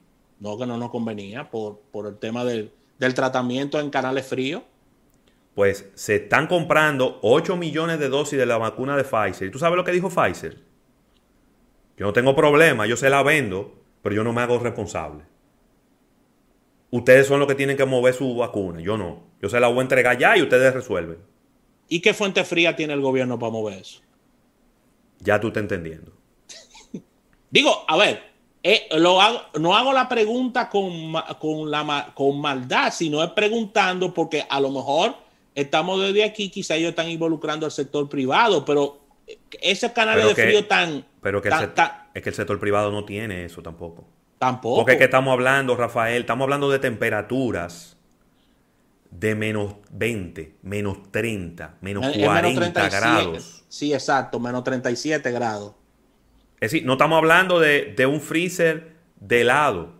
No, 0.41 0.57
que 0.59 0.67
no 0.67 0.77
nos 0.77 0.91
convenía 0.91 1.50
por, 1.50 1.81
por 1.91 2.07
el 2.07 2.19
tema 2.19 2.45
del, 2.45 2.73
del 2.99 3.14
tratamiento 3.14 3.81
en 3.81 3.90
canales 3.90 4.26
fríos? 4.26 4.62
Pues 5.55 5.90
se 5.95 6.17
están 6.17 6.47
comprando 6.47 7.19
8 7.23 7.57
millones 7.57 7.99
de 7.99 8.09
dosis 8.09 8.38
de 8.38 8.47
la 8.47 8.59
vacuna 8.59 8.97
de 8.97 9.05
Pfizer. 9.05 9.49
¿Y 9.49 9.50
tú 9.50 9.59
sabes 9.59 9.76
lo 9.76 9.85
que 9.85 9.93
dijo 9.93 10.09
Pfizer? 10.09 10.59
Yo 11.97 12.07
no 12.07 12.12
tengo 12.12 12.37
problema, 12.37 12.87
yo 12.87 12.97
se 12.97 13.11
la 13.11 13.23
vendo, 13.25 13.83
pero 14.02 14.14
yo 14.14 14.23
no 14.23 14.33
me 14.33 14.40
hago 14.40 14.59
responsable. 14.61 15.25
Ustedes 16.90 17.26
son 17.26 17.40
los 17.40 17.49
que 17.49 17.55
tienen 17.55 17.76
que 17.76 17.85
mover 17.85 18.14
su 18.14 18.37
vacuna, 18.37 18.81
yo 18.81 18.97
no. 18.97 19.25
Yo 19.43 19.49
se 19.49 19.61
la 19.61 19.69
voy 19.69 19.81
a 19.81 19.83
entregar 19.83 20.17
ya 20.17 20.37
y 20.37 20.43
ustedes 20.43 20.73
resuelven. 20.73 21.19
¿Y 21.88 22.00
qué 22.00 22.14
fuente 22.14 22.45
fría 22.45 22.76
tiene 22.76 22.93
el 22.93 23.00
gobierno 23.00 23.38
para 23.38 23.52
mover 23.52 23.78
eso? 23.78 24.00
Ya 25.19 25.40
tú 25.40 25.49
estás 25.49 25.62
entendiendo. 25.62 26.12
Digo, 27.50 27.85
a 27.88 27.97
ver, 27.97 28.23
eh, 28.62 28.88
lo 28.97 29.21
hago, 29.21 29.43
no 29.59 29.77
hago 29.77 29.93
la 29.93 30.09
pregunta 30.09 30.69
con, 30.69 31.12
con, 31.38 31.71
la, 31.71 32.12
con 32.15 32.41
maldad, 32.41 32.93
sino 32.93 33.23
es 33.23 33.31
preguntando 33.31 34.12
porque 34.12 34.45
a 34.49 34.61
lo 34.61 34.71
mejor 34.71 35.15
estamos 35.55 36.00
desde 36.00 36.25
aquí, 36.25 36.50
quizá 36.50 36.75
ellos 36.77 36.91
están 36.91 37.09
involucrando 37.09 37.67
al 37.67 37.73
sector 37.73 38.09
privado, 38.09 38.65
pero 38.65 39.00
ese 39.61 39.93
canal 39.93 40.23
de 40.23 40.35
frío 40.35 40.67
tan... 40.67 41.05
Pero 41.21 41.43
que 41.43 41.49
es 41.49 42.23
que 42.23 42.29
el 42.31 42.35
sector 42.35 42.59
privado 42.59 42.91
no 42.91 43.05
tiene 43.05 43.45
eso 43.45 43.62
tampoco. 43.62 44.05
Tampoco. 44.38 44.77
Porque 44.77 44.93
es 44.93 44.99
que 44.99 45.05
estamos 45.05 45.33
hablando, 45.33 45.77
Rafael, 45.77 46.21
estamos 46.21 46.45
hablando 46.45 46.71
de 46.71 46.79
temperaturas 46.79 47.97
de 49.11 49.35
menos 49.35 49.75
20, 49.91 50.57
menos 50.62 51.11
30, 51.11 51.77
menos 51.81 52.07
40 52.17 52.88
grados. 52.88 53.65
Sí, 53.69 53.93
exacto, 53.93 54.38
menos 54.38 54.65
37 54.65 55.31
grados. 55.31 55.75
Es 56.61 56.73
decir, 56.73 56.85
no 56.85 56.95
estamos 56.95 57.19
hablando 57.19 57.61
de, 57.61 58.07
un 58.07 58.21
freezer 58.21 58.97
de 59.21 59.43
helado. 59.43 59.95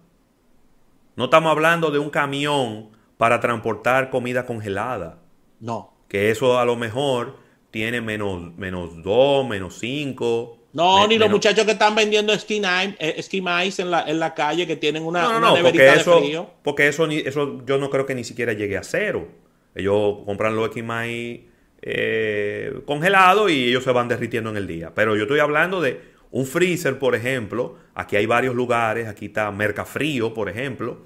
No 1.15 1.25
estamos 1.25 1.51
hablando 1.53 1.91
de 1.91 1.99
un 1.99 2.11
camión 2.11 2.91
para 3.17 3.41
transportar 3.41 4.11
comida 4.11 4.45
congelada. 4.45 5.19
No. 5.61 5.95
Que 6.09 6.31
eso 6.31 6.59
a 6.59 6.65
lo 6.65 6.77
mejor 6.77 7.37
tiene 7.71 8.01
menos, 8.01 8.57
menos 8.57 9.03
2, 9.03 9.49
menos 9.49 9.79
5. 9.79 10.59
No, 10.73 11.07
ni 11.07 11.19
los 11.19 11.31
muchachos 11.31 11.65
que 11.65 11.73
están 11.73 11.95
vendiendo 11.95 12.33
esquimais 12.33 13.79
en 13.79 13.91
la, 13.91 14.03
en 14.09 14.19
la 14.19 14.35
calle 14.35 14.67
que 14.67 14.77
tienen 14.77 15.05
una, 15.05 15.23
no, 15.23 15.41
no, 15.41 15.63
porque 15.63 15.93
eso, 15.93 16.55
Porque 16.63 16.89
eso, 16.89 17.07
eso 17.07 17.65
yo 17.65 17.79
no 17.79 17.89
creo 17.89 18.05
que 18.05 18.15
ni 18.15 18.25
siquiera 18.25 18.53
llegue 18.53 18.77
a 18.77 18.83
cero. 18.83 19.29
Ellos 19.75 20.19
compran 20.25 20.57
los 20.57 20.69
esquimais 20.69 21.41
eh, 21.83 22.81
congelados 22.85 23.51
y 23.51 23.69
ellos 23.69 23.85
se 23.85 23.93
van 23.93 24.09
derritiendo 24.09 24.51
en 24.51 24.57
el 24.57 24.67
día. 24.67 24.93
Pero 24.95 25.17
yo 25.17 25.23
estoy 25.23 25.39
hablando 25.39 25.81
de 25.81 26.18
un 26.31 26.47
freezer, 26.47 26.99
por 26.99 27.15
ejemplo, 27.15 27.77
aquí 27.95 28.17
hay 28.17 28.27
varios 28.27 28.55
lugares, 28.55 29.09
aquí 29.09 29.27
está 29.27 29.51
Mercafrío, 29.51 30.35
por 30.35 30.49
ejemplo, 30.49 30.99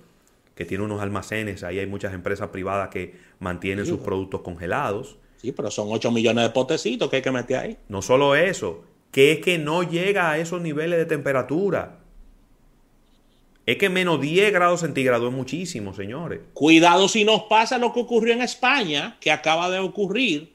que 0.55 0.65
tiene 0.65 0.85
unos 0.85 1.01
almacenes, 1.01 1.63
ahí 1.63 1.79
hay 1.79 1.87
muchas 1.87 2.13
empresas 2.13 2.49
privadas 2.49 2.89
que 2.89 3.15
mantienen 3.39 3.87
sus 3.87 4.01
productos 4.01 4.43
congelados. 4.43 5.19
Sí, 5.37 5.53
pero 5.53 5.71
son 5.71 5.89
8 5.91 6.11
millones 6.11 6.45
de 6.45 6.51
potecitos 6.51 7.09
que 7.09 7.17
hay 7.17 7.23
que 7.23 7.31
meter 7.31 7.57
ahí. 7.57 7.79
No 7.89 8.03
solo 8.03 8.35
eso, 8.35 8.85
que 9.11 9.33
es 9.33 9.41
que 9.41 9.59
no 9.59 9.83
llega 9.83 10.31
a 10.31 10.39
esos 10.39 10.61
niveles 10.61 10.99
de 10.99 11.07
temperatura. 11.07 11.99
Es 13.65 13.77
que 13.77 13.89
menos 13.89 14.21
10 14.21 14.53
grados 14.53 14.81
centígrados 14.81 15.29
es 15.31 15.37
muchísimo, 15.37 15.95
señores. 15.95 16.41
Cuidado 16.53 17.09
si 17.09 17.25
nos 17.25 17.45
pasa 17.45 17.79
lo 17.79 17.93
que 17.93 18.01
ocurrió 18.01 18.35
en 18.35 18.43
España, 18.43 19.17
que 19.21 19.31
acaba 19.31 19.71
de 19.71 19.79
ocurrir, 19.79 20.53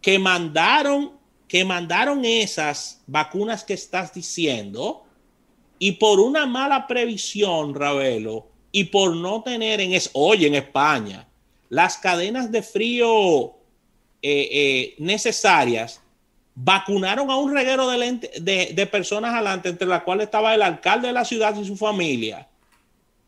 que 0.00 0.18
mandaron 0.20 1.15
que 1.48 1.64
mandaron 1.64 2.24
esas 2.24 3.02
vacunas 3.06 3.64
que 3.64 3.74
estás 3.74 4.12
diciendo 4.12 5.04
y 5.78 5.92
por 5.92 6.20
una 6.20 6.46
mala 6.46 6.86
previsión, 6.86 7.74
Ravelo, 7.74 8.46
y 8.72 8.84
por 8.84 9.14
no 9.14 9.42
tener 9.42 9.80
en 9.80 9.92
es 9.92 10.10
hoy 10.12 10.46
en 10.46 10.54
España 10.54 11.26
las 11.68 11.98
cadenas 11.98 12.50
de 12.50 12.62
frío 12.62 13.56
eh, 14.22 14.48
eh, 14.50 14.94
necesarias, 14.98 16.00
vacunaron 16.54 17.30
a 17.30 17.36
un 17.36 17.52
reguero 17.52 17.88
de, 17.88 18.72
de, 18.72 18.86
personas 18.86 19.34
adelante, 19.34 19.68
entre 19.68 19.86
las 19.86 20.02
cuales 20.02 20.24
estaba 20.24 20.54
el 20.54 20.62
alcalde 20.62 21.08
de 21.08 21.12
la 21.12 21.24
ciudad 21.24 21.54
y 21.56 21.64
su 21.64 21.76
familia. 21.76 22.48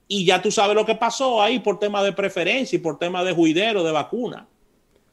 Y 0.07 0.25
ya 0.25 0.41
tú 0.41 0.51
sabes 0.51 0.75
lo 0.75 0.87
que 0.87 0.95
pasó 0.95 1.43
ahí 1.43 1.59
por 1.59 1.79
tema 1.79 2.03
de 2.03 2.13
preferencia 2.13 2.77
y 2.77 2.81
por 2.81 2.99
tema 2.99 3.23
de 3.23 3.35
juidero 3.35 3.85
de 3.85 3.93
vacuna. 3.93 4.47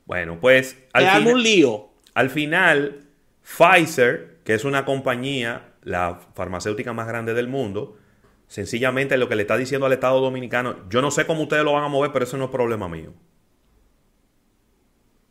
Bueno, 0.05 0.39
pues... 0.39 0.77
Al 0.93 1.27
un 1.27 1.43
lío. 1.43 1.89
Al 2.15 2.29
final, 2.31 3.01
Pfizer, 3.43 4.39
que 4.43 4.55
es 4.55 4.65
una 4.65 4.85
compañía, 4.85 5.73
la 5.83 6.19
farmacéutica 6.33 6.93
más 6.93 7.07
grande 7.07 7.33
del 7.33 7.47
mundo, 7.47 7.97
sencillamente 8.47 9.17
lo 9.17 9.29
que 9.29 9.35
le 9.35 9.43
está 9.43 9.57
diciendo 9.57 9.85
al 9.85 9.93
Estado 9.93 10.21
Dominicano, 10.21 10.89
yo 10.89 11.01
no 11.01 11.11
sé 11.11 11.27
cómo 11.27 11.43
ustedes 11.43 11.63
lo 11.63 11.73
van 11.73 11.83
a 11.83 11.87
mover, 11.89 12.11
pero 12.11 12.23
eso 12.25 12.37
no 12.37 12.45
es 12.45 12.51
problema 12.51 12.87
mío. 12.87 13.13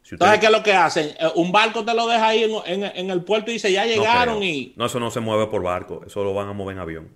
¿Sabes 0.03 0.39
qué 0.39 0.47
es 0.47 0.53
lo 0.53 0.63
que 0.63 0.75
hacen? 0.75 1.09
Eh, 1.19 1.33
un 1.37 1.51
barco 1.51 1.83
te 1.83 1.95
lo 1.95 2.07
deja 2.07 2.29
ahí 2.29 2.45
en, 2.67 3.11
el 3.11 3.25
puerto 3.25 3.51
y 3.51 3.55
dice, 3.55 3.73
ya 3.73 3.87
llegaron 3.87 4.43
y... 4.43 4.75
No, 4.77 4.85
eso 4.85 5.01
no 5.01 5.11
se 5.11 5.21
mueve 5.21 5.47
por 5.47 5.63
barco, 5.63 6.03
eso 6.07 6.23
lo 6.23 6.35
van 6.35 6.49
a 6.49 6.53
mover 6.53 6.77
en 6.77 6.81
avión. 6.81 7.09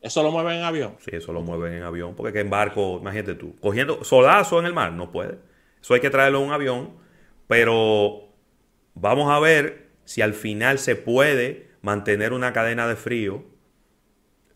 ¿Eso 0.00 0.22
lo 0.22 0.30
mueven 0.30 0.56
en 0.56 0.62
avión? 0.62 0.96
Sí, 1.00 1.10
eso 1.12 1.30
lo 1.34 1.42
mueven 1.42 1.74
en 1.74 1.82
avión, 1.82 2.14
porque 2.14 2.32
que 2.32 2.40
en 2.40 2.48
barco, 2.48 2.96
imagínate 2.98 3.34
tú, 3.34 3.54
cogiendo 3.60 4.02
solazo 4.02 4.58
en 4.58 4.64
el 4.64 4.72
mar, 4.72 4.92
no 4.92 5.12
puede. 5.12 5.38
Eso 5.82 5.92
hay 5.92 6.00
que 6.00 6.08
traerlo 6.08 6.40
en 6.40 6.46
un 6.46 6.52
avión, 6.52 6.94
pero 7.46 8.29
Vamos 8.94 9.30
a 9.30 9.38
ver 9.38 9.90
si 10.04 10.22
al 10.22 10.34
final 10.34 10.78
se 10.78 10.96
puede 10.96 11.68
mantener 11.82 12.32
una 12.32 12.52
cadena 12.52 12.86
de 12.86 12.96
frío. 12.96 13.44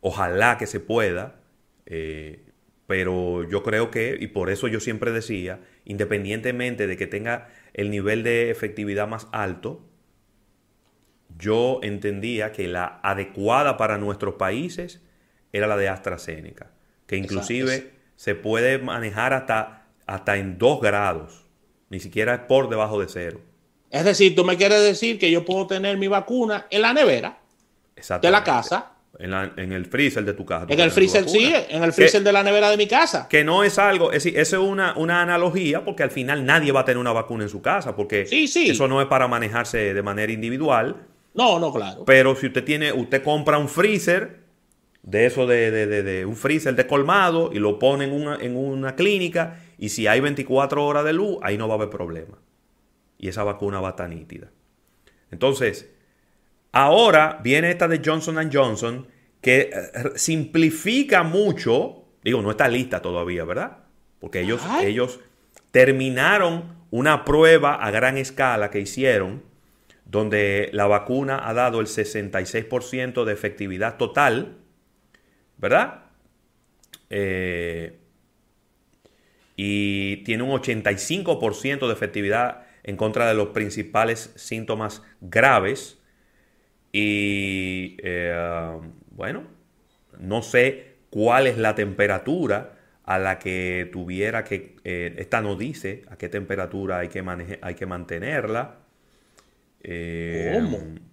Ojalá 0.01 0.59
que 0.59 0.67
se 0.67 0.81
pueda. 0.81 1.41
Eh, 1.87 2.45
pero 2.87 3.49
yo 3.49 3.63
creo 3.63 3.91
que, 3.91 4.17
y 4.19 4.27
por 4.29 4.51
eso 4.51 4.69
yo 4.69 4.81
siempre 4.81 5.11
decía, 5.11 5.61
independientemente 5.85 6.87
de 6.87 6.97
que 6.97 7.07
tenga 7.07 7.49
el 7.73 7.91
nivel 7.91 8.23
de 8.23 8.51
efectividad 8.51 9.09
más 9.09 9.27
alto, 9.33 9.89
yo 11.39 11.81
entendía 11.83 12.53
que 12.53 12.69
la 12.69 13.01
adecuada 13.03 13.77
para 13.77 13.99
nuestros 13.99 14.35
países 14.35 15.03
era 15.53 15.67
la 15.67 15.77
de 15.77 15.89
AstraZeneca, 15.89 16.73
que 17.07 17.17
inclusive 17.17 17.93
se 18.17 18.35
puede 18.35 18.79
manejar 18.79 19.33
hasta, 19.33 19.87
hasta 20.07 20.37
en 20.37 20.59
2 20.59 20.81
grados, 20.81 21.47
ni 21.89 22.01
siquiera 22.01 22.35
es 22.35 22.41
por 22.41 22.69
debajo 22.69 23.01
de 23.01 23.09
cero. 23.09 23.41
Es 23.95 24.05
decir, 24.05 24.35
tú 24.35 24.45
me 24.45 24.57
quieres 24.57 24.83
decir 24.83 25.21
que 25.21 25.31
yo 25.31 25.45
puedo 25.45 25.69
tener 25.69 25.97
mi 25.97 26.09
vacuna 26.09 26.67
en 26.69 26.83
la 26.83 26.93
nevera 26.93 27.39
de 28.21 28.31
la 28.33 28.43
casa. 28.43 28.91
En, 29.21 29.33
el 29.73 29.87
freezer 29.87 30.25
de 30.25 30.35
tu 30.35 30.45
casa. 30.45 30.67
En 30.69 30.81
el 30.81 30.91
freezer, 30.91 31.29
sí, 31.29 31.55
en 31.69 31.85
el 31.85 31.93
freezer 31.93 32.21
de 32.25 32.33
la 32.33 32.43
nevera 32.43 32.71
de 32.71 32.77
mi 32.77 32.89
casa. 32.89 33.29
Que 33.29 33.45
no 33.45 33.63
es 33.63 33.79
algo, 33.79 34.11
es 34.11 34.25
decir, 34.25 34.37
eso 34.37 34.61
es 34.61 34.69
una, 34.69 34.95
una 34.97 35.23
analogía 35.23 35.85
porque 35.85 36.03
al 36.03 36.11
final 36.11 36.45
nadie 36.45 36.73
va 36.73 36.81
a 36.81 36.85
tener 36.85 36.99
una 36.99 37.13
vacuna 37.13 37.45
en 37.45 37.49
su 37.49 37.63
casa 37.63 37.95
porque 37.95 38.27
sí, 38.27 38.49
sí. 38.49 38.71
eso 38.71 38.89
no 38.89 39.01
es 39.01 39.07
para 39.07 39.29
manejarse 39.29 39.95
de 39.95 40.03
manera 40.03 40.33
individual. 40.33 40.97
No, 41.33 41.61
no, 41.61 41.73
claro. 41.73 42.05
Pero 42.05 42.35
si 42.35 42.49
usted 42.49 42.65
tiene, 42.65 42.93
usted 42.93 43.23
compra 43.23 43.59
un 43.59 43.69
freezer 43.69 44.41
de 45.05 45.27
eso 45.27 45.47
de, 45.47 45.71
de, 45.71 46.27
un 46.27 46.35
freezer 46.35 46.75
de 46.75 46.89
colmado 46.89 47.51
y 47.53 47.61
lo 47.61 47.79
pone 47.79 48.07
en 48.07 48.13
una, 48.13 48.39
en 48.41 48.57
una 48.57 48.97
clínica 48.97 49.61
y 49.79 49.91
si 49.91 50.09
hay 50.09 50.19
24 50.19 50.85
horas 50.85 51.05
de 51.05 51.13
luz, 51.13 51.39
ahí 51.43 51.57
no 51.57 51.69
va 51.69 51.75
a 51.75 51.77
haber 51.77 51.91
problema 51.91 52.37
y 53.25 53.29
esa 53.29 53.43
vacuna 53.43 53.81
va 53.81 53.89
a 53.89 53.91
estar 53.93 54.11
nítida. 54.11 54.51
Entonces, 55.31 55.91
ahora 56.73 57.41
viene 57.43 57.71
esta 57.71 57.89
de 57.89 58.03
Johnson 58.05 58.51
Johnson 58.53 59.09
que 59.41 59.71
eh, 59.73 59.73
simplifica 60.17 61.23
mucho, 61.23 62.05
digo, 62.23 62.43
no 62.43 62.51
está 62.51 62.69
lista 62.69 63.01
todavía, 63.01 63.47
¿verdad? 63.47 63.79
Porque 64.21 64.43
ellos, 64.43 64.61
ellos 64.83 65.21
terminaron 65.71 66.85
una 66.91 67.25
prueba 67.25 67.77
a 67.77 67.91
gran 67.91 68.19
escala 68.19 68.69
que 68.71 68.81
hicieron 68.81 69.43
donde 70.05 70.69
la 70.75 70.87
vacuna 70.87 71.49
ha 71.49 71.55
dado 71.55 71.81
el 71.81 71.87
66% 71.87 73.25
de 73.25 73.33
efectividad 73.33 73.97
total, 73.97 74.59
¿verdad? 75.57 76.05
Eh, 77.09 78.01
y 79.57 80.19
tiene 80.25 80.43
un 80.43 80.51
85% 80.51 81.87
de 81.87 81.93
efectividad 81.95 82.64
en 82.85 82.97
contra 82.97 83.27
de 83.27 83.35
los 83.35 83.49
principales 83.49 84.33
síntomas 84.37 85.03
graves. 85.21 85.99
Y 86.93 87.97
eh, 88.03 88.79
bueno, 89.11 89.45
no 90.21 90.43
sé 90.43 90.95
cuál 91.11 91.47
es 91.47 91.59
la 91.59 91.75
temperatura 91.75 92.79
a 93.05 93.19
la 93.19 93.39
que 93.39 93.89
tuviera 93.93 94.45
que, 94.45 94.77
eh, 94.85 95.15
esta 95.19 95.41
no 95.41 95.57
dice 95.57 96.03
a 96.09 96.17
qué 96.17 96.29
temperatura 96.29 96.99
hay 96.99 97.09
que, 97.09 97.59
hay 97.61 97.75
que 97.75 97.87
mantenerla. 97.87 98.79
Eh, 99.83 100.63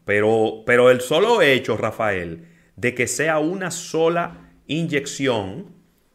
pero, 0.05 0.63
pero 0.65 0.89
el 0.89 1.01
solo 1.01 1.41
hecho, 1.41 1.75
Rafael, 1.75 2.47
de 2.75 2.95
que 2.95 3.07
sea 3.07 3.39
una 3.39 3.71
sola 3.71 4.51
inyección, 4.67 5.73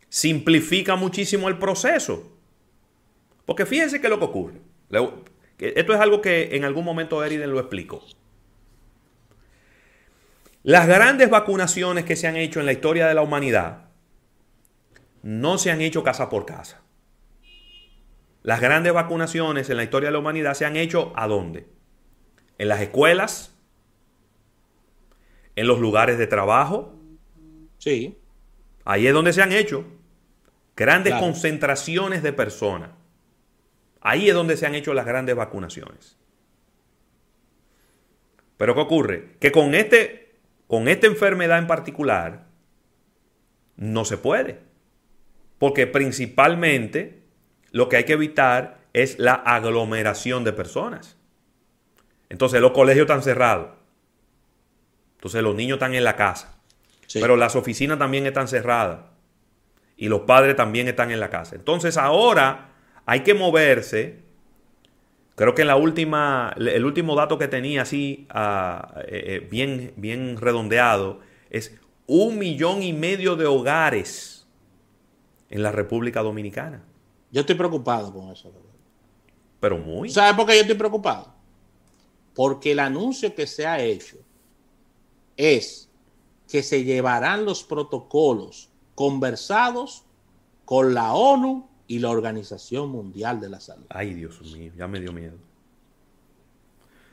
simplifica 0.09 0.97
muchísimo 0.97 1.49
el 1.49 1.59
proceso. 1.59 2.39
Porque 3.45 3.67
fíjense 3.67 4.01
qué 4.01 4.07
es 4.07 4.11
lo 4.11 4.19
que 4.19 4.25
ocurre. 4.25 4.55
Esto 5.59 5.95
es 5.95 6.01
algo 6.01 6.21
que 6.21 6.57
en 6.57 6.65
algún 6.65 6.85
momento 6.85 7.25
Eriden 7.25 7.51
lo 7.51 7.61
explicó. 7.61 8.05
Las 10.63 10.87
grandes 10.87 11.31
vacunaciones 11.31 12.05
que 12.05 12.17
se 12.17 12.27
han 12.27 12.37
hecho 12.37 12.61
en 12.61 12.67
la 12.67 12.73
historia 12.73 13.07
de 13.07 13.15
la 13.15 13.23
humanidad 13.23 13.89
no 15.23 15.59
se 15.59 15.71
han 15.71 15.81
hecho 15.81 16.03
casa 16.03 16.29
por 16.29 16.45
casa. 16.45 16.83
Las 18.43 18.61
grandes 18.61 18.93
vacunaciones 18.93 19.71
en 19.71 19.77
la 19.77 19.85
historia 19.85 20.09
de 20.09 20.13
la 20.13 20.19
humanidad 20.19 20.55
se 20.55 20.67
han 20.67 20.77
hecho 20.77 21.13
¿a 21.17 21.27
dónde? 21.27 21.67
En 22.59 22.69
las 22.69 22.81
escuelas, 22.81 23.57
en 25.57 25.67
los 25.67 25.81
lugares 25.81 26.19
de 26.19 26.27
trabajo. 26.27 26.95
Sí. 27.79 28.19
Ahí 28.85 29.07
es 29.07 29.13
donde 29.13 29.33
se 29.33 29.43
han 29.43 29.53
hecho 29.53 29.85
grandes 30.77 31.15
concentraciones 31.15 32.23
de 32.23 32.33
personas. 32.33 32.91
Ahí 34.07 34.29
es 34.29 34.35
donde 34.37 34.57
se 34.57 34.65
han 34.65 34.77
hecho 34.77 34.95
las 34.95 35.05
grandes 35.05 35.35
vacunaciones. 35.35 36.17
Pero 38.57 38.73
¿qué 38.77 38.81
ocurre? 38.81 39.31
Que 39.41 39.51
con, 39.51 39.75
este, 39.75 40.37
con 40.69 40.87
esta 40.87 41.09
enfermedad 41.09 41.59
en 41.59 41.67
particular 41.67 42.47
no 43.75 44.05
se 44.05 44.17
puede. 44.17 44.61
Porque 45.59 45.89
principalmente 45.89 47.25
lo 47.73 47.89
que 47.89 47.97
hay 47.97 48.05
que 48.05 48.13
evitar 48.13 48.79
es 48.93 49.19
la 49.19 49.35
aglomeración 49.35 50.45
de 50.45 50.53
personas. 50.53 51.17
Entonces 52.29 52.61
los 52.61 52.71
colegios 52.71 53.07
están 53.07 53.25
cerrados. 53.25 53.71
Entonces 55.17 55.43
los 55.43 55.57
niños 55.57 55.79
están 55.79 55.97
en 55.97 56.05
la 56.05 56.15
casa. 56.15 56.61
Pero 57.13 57.35
las 57.35 57.57
oficinas 57.57 57.99
también 57.99 58.25
están 58.25 58.47
cerradas. 58.47 59.01
Y 59.97 60.09
los 60.09 60.21
padres 60.21 60.55
también 60.55 60.87
están 60.87 61.11
en 61.11 61.19
la 61.19 61.29
casa. 61.29 61.57
Entonces 61.57 61.97
ahora 61.97 62.76
hay 63.07 63.21
que 63.23 63.35
moverse. 63.35 64.21
Creo 65.37 65.55
que 65.55 65.63
en 65.63 65.69
la 65.69 65.77
última, 65.77 66.55
el 66.57 66.85
último 66.85 67.15
dato 67.15 67.39
que 67.39 67.49
tenía 67.49 67.83
así 67.83 68.27
ah, 68.31 68.95
eh, 69.07 69.25
eh, 69.27 69.49
bien, 69.51 69.93
bien 69.97 70.37
redondeado 70.39 71.21
es 71.51 71.79
un 72.07 72.39
millón 72.39 72.83
y 72.83 72.93
medio 72.93 73.37
de 73.37 73.47
hogares 73.47 74.47
en 75.51 75.63
la 75.63 75.73
República 75.73 76.23
Dominicana. 76.23 76.85
Yo 77.31 77.41
estoy 77.41 77.55
preocupado 77.55 78.13
con 78.13 78.31
eso. 78.31 78.53
Pero 79.61 79.79
muy. 79.79 80.09
¿Sabes 80.11 80.35
por 80.35 80.47
qué 80.47 80.55
yo 80.55 80.63
estoy 80.63 80.77
preocupado? 80.77 81.35
Porque 82.35 82.73
el 82.73 82.81
anuncio 82.81 83.35
que 83.35 83.47
se 83.47 83.67
ha 83.67 83.81
hecho 83.83 84.17
es 85.37 85.91
que 86.49 86.63
se 86.63 86.85
llevarán 86.85 87.45
los 87.45 87.63
protocolos 87.63 88.71
conversados 88.95 90.05
con 90.65 90.95
la 90.95 91.13
ONU 91.13 91.69
y 91.89 91.99
la 91.99 92.11
Organización 92.11 92.91
Mundial 92.91 93.41
de 93.41 93.49
la 93.49 93.61
Salud. 93.61 93.87
Ay, 93.89 94.15
Dios 94.15 94.41
mío, 94.43 94.73
ya 94.77 94.87
me 94.87 95.01
dio 95.01 95.13
miedo. 95.13 95.37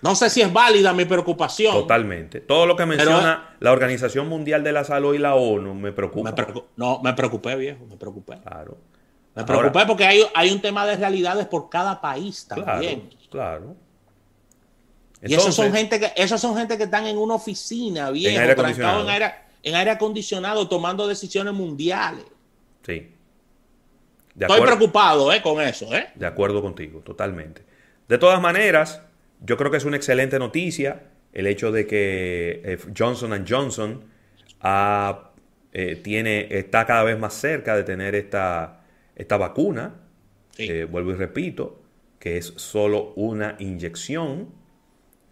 No 0.02 0.16
sé 0.16 0.30
si 0.30 0.42
es 0.42 0.52
válida 0.52 0.92
mi 0.92 1.06
preocupación. 1.06 1.74
Totalmente. 1.74 2.42
Todo 2.42 2.66
lo 2.66 2.76
que 2.76 2.86
menciona 2.86 3.56
la 3.62 3.72
Organización 3.72 4.28
Mundial 4.28 4.62
de 4.62 4.74
la 4.74 4.84
Salud 4.84 5.16
y 5.16 5.18
la 5.18 5.36
ONU 5.36 5.74
me 5.74 5.94
preocupa. 5.94 6.36
no, 6.76 7.00
me 7.02 7.14
preocupé, 7.14 7.56
viejo, 7.56 7.86
me 7.86 7.96
preocupé. 7.96 8.38
Claro. 8.42 8.78
Me 9.34 9.46
preocupé 9.46 9.86
porque 9.86 10.06
hay, 10.06 10.22
hay, 10.36 10.52
un 10.52 10.62
tema 10.62 10.86
de 10.86 10.98
realidades 10.98 11.48
por 11.48 11.70
cada 11.70 12.02
país 12.02 12.46
también. 12.48 13.10
Claro. 13.32 13.76
y 15.24 15.34
esos 15.34 15.56
son 15.56 15.74
gente 15.74 16.00
que, 16.00 16.12
esos 16.16 16.40
son 16.40 16.56
gente 16.56 16.78
que 16.78 16.84
están 16.84 17.08
en 17.08 17.18
una 17.18 17.36
oficina, 17.36 18.12
viejo, 18.12 18.40
en 18.40 18.82
en 18.82 19.10
aire, 19.10 19.34
en 19.64 19.76
aire 19.76 19.92
acondicionado, 19.92 20.68
tomando 20.68 21.08
decisiones 21.08 21.54
mundiales. 21.54 22.26
Sí. 22.86 23.10
Estoy 24.40 24.62
preocupado 24.62 25.32
eh, 25.32 25.42
con 25.42 25.62
eso. 25.62 25.94
Eh. 25.96 26.08
De 26.16 26.26
acuerdo 26.26 26.62
contigo, 26.62 27.02
totalmente. 27.02 27.62
De 28.08 28.18
todas 28.18 28.42
maneras, 28.42 29.02
yo 29.42 29.58
creo 29.58 29.72
que 29.72 29.78
es 29.78 29.86
una 29.86 29.98
excelente 29.98 30.40
noticia 30.40 31.04
el 31.34 31.48
hecho 31.48 31.72
de 31.72 31.88
que 31.88 32.62
eh, 32.64 32.78
Johnson 32.98 33.46
Johnson 33.48 34.04
eh, 35.74 36.00
tiene, 36.04 36.48
está 36.52 36.86
cada 36.86 37.04
vez 37.04 37.18
más 37.18 37.34
cerca 37.34 37.76
de 37.76 37.84
tener 37.84 38.16
esta, 38.16 38.82
esta 39.16 39.38
vacuna. 39.38 39.96
vuelvo 40.90 41.12
y 41.12 41.16
repito, 41.16 41.82
que 42.20 42.38
es 42.38 42.54
solo 42.58 43.14
una 43.16 43.56
inyección. 43.60 44.50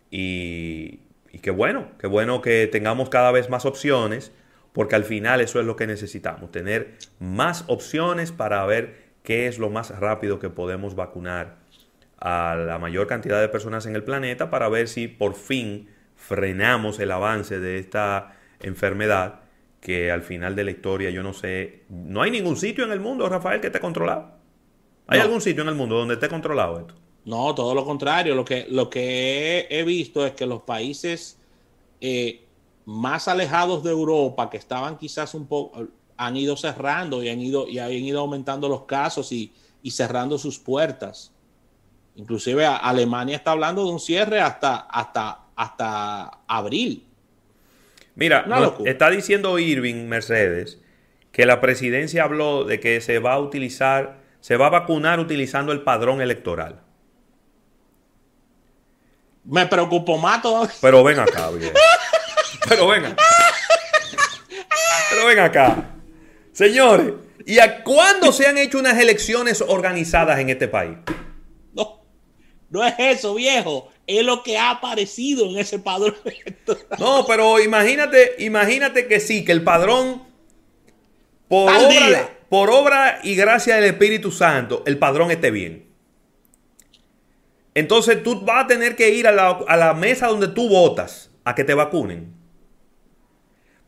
Y, 0.09 0.99
y 1.31 1.39
qué 1.39 1.51
bueno, 1.51 1.91
qué 1.99 2.07
bueno 2.07 2.41
que 2.41 2.67
tengamos 2.67 3.09
cada 3.09 3.31
vez 3.31 3.49
más 3.49 3.65
opciones 3.65 4.31
porque 4.73 4.95
al 4.95 5.03
final 5.03 5.41
eso 5.41 5.59
es 5.59 5.65
lo 5.65 5.75
que 5.75 5.87
necesitamos, 5.87 6.51
tener 6.51 6.97
más 7.19 7.65
opciones 7.67 8.31
para 8.31 8.65
ver 8.65 9.11
qué 9.23 9.47
es 9.47 9.59
lo 9.59 9.69
más 9.69 9.97
rápido 9.99 10.39
que 10.39 10.49
podemos 10.49 10.95
vacunar 10.95 11.57
a 12.19 12.55
la 12.55 12.77
mayor 12.77 13.07
cantidad 13.07 13.41
de 13.41 13.49
personas 13.49 13.85
en 13.85 13.95
el 13.95 14.03
planeta 14.03 14.49
para 14.49 14.69
ver 14.69 14.87
si 14.87 15.07
por 15.07 15.35
fin 15.35 15.89
frenamos 16.15 16.99
el 16.99 17.11
avance 17.11 17.59
de 17.59 17.79
esta 17.79 18.37
enfermedad 18.59 19.41
que 19.81 20.11
al 20.11 20.21
final 20.21 20.55
de 20.55 20.63
la 20.63 20.71
historia 20.71 21.09
yo 21.09 21.23
no 21.23 21.33
sé, 21.33 21.81
no 21.89 22.21
hay 22.21 22.29
ningún 22.29 22.55
sitio 22.55 22.83
en 22.85 22.91
el 22.91 22.99
mundo, 22.99 23.27
Rafael, 23.27 23.59
que 23.59 23.67
esté 23.67 23.79
controlado. 23.79 24.39
¿Hay 25.07 25.19
algún 25.19 25.41
sitio 25.41 25.63
en 25.63 25.69
el 25.69 25.75
mundo 25.75 25.97
donde 25.97 26.13
esté 26.13 26.29
controlado 26.29 26.79
esto? 26.79 26.93
No, 27.25 27.53
todo 27.53 27.75
lo 27.75 27.83
contrario. 27.83 28.35
Lo 28.35 28.45
que, 28.45 28.67
lo 28.69 28.89
que 28.89 29.67
he, 29.69 29.83
visto 29.83 30.25
es 30.25 30.33
que 30.33 30.45
los 30.45 30.61
países 30.61 31.37
eh, 31.99 32.45
más 32.85 33.27
alejados 33.27 33.83
de 33.83 33.91
Europa, 33.91 34.49
que 34.49 34.57
estaban 34.57 34.97
quizás 34.97 35.33
un 35.33 35.47
poco, 35.47 35.87
han 36.17 36.37
ido 36.37 36.55
cerrando 36.55 37.23
y 37.23 37.29
han 37.29 37.41
ido, 37.41 37.67
y 37.67 37.79
han 37.79 37.91
ido 37.91 38.19
aumentando 38.19 38.69
los 38.69 38.83
casos 38.83 39.31
y, 39.31 39.53
cerrando 39.89 40.37
sus 40.37 40.59
puertas. 40.59 41.31
Inclusive 42.15 42.65
Alemania 42.65 43.35
está 43.37 43.51
hablando 43.51 43.83
de 43.85 43.91
un 43.91 43.99
cierre 43.99 44.39
hasta, 44.39 44.75
hasta, 44.75 45.45
hasta 45.55 46.39
abril. 46.47 47.07
Mira, 48.15 48.45
está 48.85 49.09
diciendo 49.09 49.57
Irving 49.57 50.07
Mercedes 50.07 50.79
que 51.31 51.45
la 51.45 51.61
presidencia 51.61 52.23
habló 52.23 52.65
de 52.65 52.79
que 52.79 53.01
se 53.01 53.19
va 53.19 53.33
a 53.33 53.39
utilizar, 53.39 54.17
se 54.41 54.57
va 54.57 54.67
a 54.67 54.69
vacunar 54.69 55.19
utilizando 55.19 55.71
el 55.71 55.81
padrón 55.81 56.21
electoral. 56.21 56.81
Me 59.43 59.65
preocupo 59.65 60.17
más. 60.17 60.41
Pero 60.81 61.03
ven 61.03 61.19
acá, 61.19 61.49
bien. 61.49 61.73
Pero 62.67 62.87
venga. 62.87 63.15
Pero 65.09 65.25
ven 65.25 65.39
acá. 65.39 65.91
Señores, 66.53 67.13
¿y 67.45 67.59
a 67.59 67.83
cuándo 67.83 68.31
se 68.31 68.47
han 68.47 68.57
hecho 68.57 68.79
unas 68.79 68.97
elecciones 68.99 69.61
organizadas 69.61 70.39
en 70.39 70.49
este 70.49 70.67
país? 70.67 70.97
No, 71.73 72.03
no 72.69 72.85
es 72.85 72.93
eso, 72.97 73.33
viejo. 73.35 73.89
Es 74.07 74.23
lo 74.23 74.43
que 74.43 74.57
ha 74.57 74.71
aparecido 74.71 75.49
en 75.49 75.57
ese 75.57 75.79
padrón. 75.79 76.15
No, 76.99 77.25
pero 77.25 77.59
imagínate, 77.59 78.35
imagínate 78.39 79.07
que 79.07 79.19
sí, 79.19 79.45
que 79.45 79.51
el 79.51 79.63
padrón, 79.63 80.23
por 81.47 81.69
obra, 81.73 82.37
por 82.49 82.69
obra 82.69 83.19
y 83.23 83.35
gracia 83.35 83.75
del 83.75 83.85
Espíritu 83.85 84.31
Santo, 84.31 84.83
el 84.85 84.97
padrón 84.97 85.31
esté 85.31 85.51
bien. 85.51 85.89
Entonces 87.73 88.21
tú 88.21 88.41
vas 88.41 88.65
a 88.65 88.67
tener 88.67 88.95
que 88.97 89.09
ir 89.09 89.27
a 89.27 89.31
la, 89.31 89.49
a 89.67 89.77
la 89.77 89.93
mesa 89.93 90.27
donde 90.27 90.49
tú 90.49 90.67
votas 90.67 91.31
a 91.45 91.55
que 91.55 91.63
te 91.63 91.73
vacunen. 91.73 92.40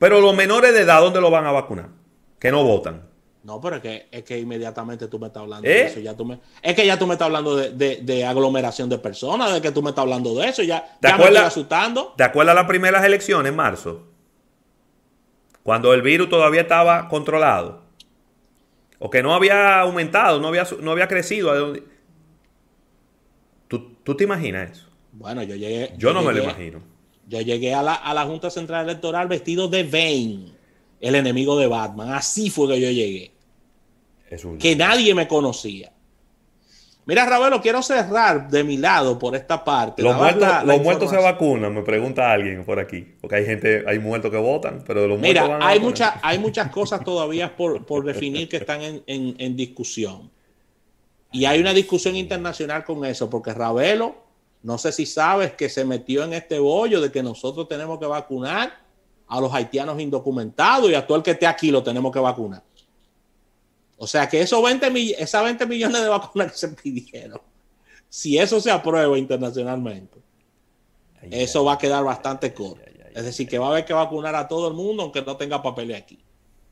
Pero 0.03 0.19
los 0.19 0.35
menores 0.35 0.73
de 0.73 0.81
edad, 0.81 0.99
¿dónde 0.99 1.21
lo 1.21 1.31
van 1.31 1.45
a 1.45 1.53
vacunar? 1.53 1.87
Que 2.37 2.51
no 2.51 2.61
votan. 2.65 3.03
No, 3.41 3.61
pero 3.61 3.77
es 3.77 3.81
que, 3.81 4.07
es 4.11 4.23
que 4.23 4.37
inmediatamente 4.37 5.07
tú 5.07 5.17
me 5.17 5.27
estás 5.27 5.43
hablando 5.43 5.65
de 5.65 5.79
¿Eh? 5.79 5.85
eso. 5.85 6.01
Ya 6.01 6.13
tú 6.13 6.25
me, 6.25 6.41
es 6.61 6.75
que 6.75 6.85
ya 6.85 6.99
tú 6.99 7.07
me 7.07 7.13
estás 7.13 7.27
hablando 7.27 7.55
de, 7.55 8.25
aglomeración 8.25 8.89
de 8.89 8.97
personas, 8.97 9.53
de 9.53 9.61
que 9.61 9.71
tú 9.71 9.81
me 9.81 9.91
estás 9.91 10.01
hablando 10.01 10.35
de 10.35 10.49
eso. 10.49 10.61
Ya, 10.61 10.97
¿Te 10.99 11.07
ya 11.07 11.15
me 11.15 11.23
estoy 11.23 11.37
asustando. 11.37 12.13
¿Te 12.17 12.25
acuerdas 12.25 12.53
las 12.53 12.65
primeras 12.65 13.05
elecciones 13.05 13.49
en 13.49 13.55
marzo? 13.55 14.03
Cuando 15.63 15.93
el 15.93 16.01
virus 16.01 16.27
todavía 16.27 16.63
estaba 16.63 17.07
controlado. 17.07 17.83
O 18.99 19.09
que 19.09 19.23
no 19.23 19.33
había 19.33 19.79
aumentado, 19.79 20.41
no 20.41 20.49
había, 20.49 20.67
no 20.81 20.91
había 20.91 21.07
crecido. 21.07 21.75
¿Tú, 23.69 23.95
¿Tú 24.03 24.17
te 24.17 24.25
imaginas 24.25 24.71
eso? 24.71 24.89
Bueno, 25.13 25.43
yo 25.43 25.55
llegué. 25.55 25.93
Yo, 25.95 26.11
no 26.11 26.23
me 26.23 26.33
lo 26.33 26.43
imagino. 26.43 26.92
Yo 27.27 27.41
llegué 27.41 27.73
a 27.73 27.81
la, 27.81 27.93
a 27.95 28.13
la 28.13 28.25
Junta 28.25 28.49
Central 28.49 28.85
Electoral 28.85 29.27
vestido 29.27 29.67
de 29.67 29.83
Bane, 29.83 30.51
el 30.99 31.15
enemigo 31.15 31.57
de 31.57 31.67
Batman. 31.67 32.11
Así 32.11 32.49
fue 32.49 32.67
que 32.67 32.81
yo 32.81 32.89
llegué. 32.89 33.31
Que 34.59 34.75
nadie 34.75 35.13
me 35.13 35.27
conocía. 35.27 35.91
Mira, 37.05 37.25
Ravelo, 37.25 37.61
quiero 37.61 37.81
cerrar 37.81 38.49
de 38.49 38.63
mi 38.63 38.77
lado 38.77 39.19
por 39.19 39.35
esta 39.35 39.63
parte. 39.63 40.01
Los, 40.01 40.15
muertos, 40.15 41.09
se 41.09 41.17
vacunan, 41.17 41.73
me 41.73 41.81
pregunta 41.81 42.31
alguien 42.31 42.63
por 42.63 42.79
aquí. 42.79 43.05
Porque 43.19 43.35
hay 43.35 43.45
gente, 43.45 43.83
hay 43.85 43.99
muertos 43.99 44.31
que 44.31 44.37
votan, 44.37 44.83
pero 44.87 45.05
los 45.05 45.19
Mira, 45.19 45.45
muertos 45.45 45.67
hay, 45.67 45.79
mucha, 45.81 46.19
hay 46.21 46.39
muchas 46.39 46.71
cosas 46.71 47.03
todavía 47.03 47.55
por, 47.55 47.85
por 47.85 48.05
definir 48.05 48.47
que 48.47 48.57
están 48.57 48.81
en, 48.81 49.03
en, 49.05 49.55
discusión. 49.57 50.31
Y 51.33 51.43
hay 51.43 51.59
una 51.59 51.73
discusión 51.73 52.15
internacional 52.15 52.85
con 52.85 53.03
eso, 53.03 53.29
porque 53.29 53.53
Ravelo, 53.53 54.22
no 54.63 54.77
sé 54.77 54.93
si 54.93 55.05
sabes 55.05 55.53
que 55.53 55.69
se 55.69 55.83
metió 55.83 56.23
en 56.23 56.33
este 56.33 56.57
bollo 56.57 57.01
de 57.01 57.11
que 57.11 57.21
nosotros 57.21 57.67
tenemos 57.67 57.99
que 57.99 58.05
vacunar 58.05 58.81
a 59.27 59.41
los 59.41 59.53
haitianos 59.53 59.99
indocumentados 59.99 60.89
y 60.89 60.95
a 60.95 61.05
todo 61.05 61.17
el 61.17 61.23
que 61.23 61.31
esté 61.31 61.45
aquí 61.45 61.69
lo 61.69 61.83
tenemos 61.83 62.11
que 62.11 62.19
vacunar. 62.19 62.63
O 63.97 64.07
sea 64.07 64.27
que 64.27 64.41
esos 64.41 64.63
20, 64.63 65.21
esas 65.21 65.43
20 65.43 65.65
millones 65.65 66.01
de 66.01 66.07
vacunas 66.07 66.51
que 66.53 66.57
se 66.57 66.69
pidieron, 66.69 67.41
si 68.09 68.37
eso 68.37 68.61
se 68.61 68.71
aprueba 68.71 69.17
internacionalmente, 69.17 70.19
eso 71.29 71.63
va 71.65 71.73
a 71.73 71.77
quedar 71.77 72.03
bastante 72.03 72.53
corto. 72.53 72.81
es 73.13 73.25
decir, 73.25 73.47
que 73.47 73.57
va 73.57 73.67
a 73.67 73.69
haber 73.69 73.85
que 73.85 73.93
vacunar 73.93 74.35
a 74.35 74.47
todo 74.47 74.67
el 74.69 74.73
mundo 74.73 75.03
aunque 75.03 75.21
no 75.21 75.35
tenga 75.35 75.61
papeles 75.61 76.01
aquí. 76.01 76.19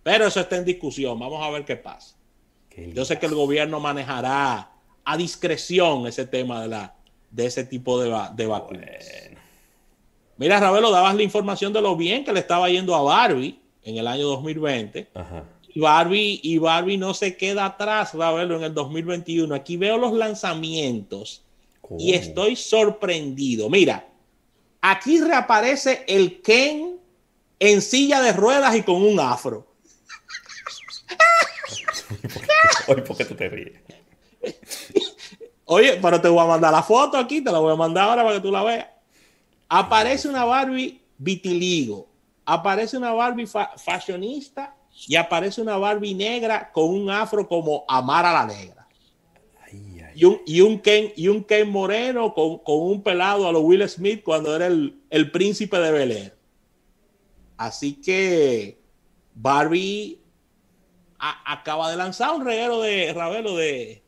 Pero 0.04 0.28
eso 0.28 0.40
está 0.40 0.58
en 0.58 0.66
discusión. 0.66 1.20
Vamos 1.20 1.44
a 1.44 1.50
ver 1.50 1.66
qué 1.66 1.76
pasa. 1.76 2.16
Yo 2.76 3.06
sé 3.06 3.20
que 3.20 3.26
el 3.26 3.36
gobierno 3.36 3.80
manejará 3.80 4.72
a 5.04 5.18
discreción 5.18 6.08
ese 6.08 6.26
tema 6.26 6.62
de, 6.62 6.70
la, 6.70 6.96
de 7.32 7.46
ese 7.46 7.64
tipo 7.64 8.00
de, 8.00 8.16
de 8.36 8.46
vacunas. 8.46 8.90
Mira, 10.38 10.60
Ravelo, 10.60 10.92
dabas 10.92 11.16
la 11.16 11.24
información 11.24 11.72
de 11.74 11.82
lo 11.82 11.96
bien 11.96 12.24
que 12.24 12.34
le 12.34 12.40
estaba 12.40 12.70
yendo 12.70 12.96
a 12.96 13.02
Barbie 13.02 13.60
en 13.84 13.98
el 13.98 14.08
año 14.08 14.28
2020. 14.28 15.10
Ajá. 15.14 15.46
Barbie, 15.76 16.40
y 16.44 16.58
Barbie 16.58 16.98
no 16.98 17.14
se 17.14 17.38
queda 17.38 17.66
atrás, 17.66 18.14
verlo 18.14 18.58
en 18.58 18.64
el 18.64 18.74
2021. 18.74 19.54
Aquí 19.54 19.78
veo 19.78 19.98
los 19.98 20.14
lanzamientos 20.14 21.44
y 21.98 22.14
estoy 22.14 22.56
sorprendido. 22.56 23.70
Mira, 23.70 24.08
aquí 24.82 25.22
reaparece 25.22 26.04
el 26.08 26.42
Ken 26.42 27.00
en 27.60 27.82
silla 27.82 28.22
de 28.22 28.34
ruedas 28.34 28.76
y 28.76 28.84
con 28.84 29.02
un 29.02 29.20
afro. 29.20 29.68
Oye, 32.88 33.02
¿por 33.04 33.18
qué 33.18 33.26
tú 33.26 33.36
te 33.36 33.50
ríes? 33.50 33.80
Oye, 35.74 36.00
pero 36.02 36.20
te 36.20 36.28
voy 36.28 36.44
a 36.44 36.48
mandar 36.48 36.74
la 36.74 36.84
foto 36.84 37.18
aquí, 37.18 37.42
te 37.42 37.50
la 37.50 37.60
voy 37.60 37.72
a 37.72 37.78
mandar 37.78 38.10
ahora 38.10 38.24
para 38.26 38.36
que 38.36 38.42
tú 38.42 38.52
la 38.52 38.62
veas. 38.62 38.88
Aparece 39.70 40.28
una 40.28 40.44
Barbie 40.44 41.00
vitiligo, 41.18 42.10
aparece 42.44 42.98
una 42.98 43.14
Barbie 43.14 43.48
fashionista 43.48 44.76
y 45.08 45.16
aparece 45.16 45.62
una 45.62 45.78
Barbie 45.78 46.14
negra 46.14 46.70
con 46.74 46.90
un 46.90 47.10
afro 47.10 47.48
como 47.48 47.86
Amar 47.88 48.26
a 48.26 48.34
la 48.34 48.46
Negra. 48.48 48.86
Y, 50.14 50.26
un, 50.26 50.42
y, 50.46 50.60
un 50.60 50.78
Ken, 50.78 51.14
y 51.16 51.30
un 51.30 51.42
Ken 51.42 51.70
moreno 51.70 52.34
con, 52.34 52.60
un 52.66 53.02
pelado 53.02 53.48
a 53.48 53.54
lo 53.54 53.62
Will 53.62 53.88
Smith 53.88 54.24
cuando 54.24 54.54
era 54.54 54.68
el, 54.68 55.32
príncipe 55.32 55.80
de 55.80 55.92
Bel 55.94 56.12
Air. 56.12 56.38
Así 57.56 57.94
que 57.94 58.78
Barbie 59.34 60.20
acaba 61.18 61.90
de 61.90 61.96
lanzar 61.96 62.36
un 62.36 62.44
reguero 62.44 62.82
de 62.82 63.14
Ravelo 63.14 63.56
de, 63.56 64.02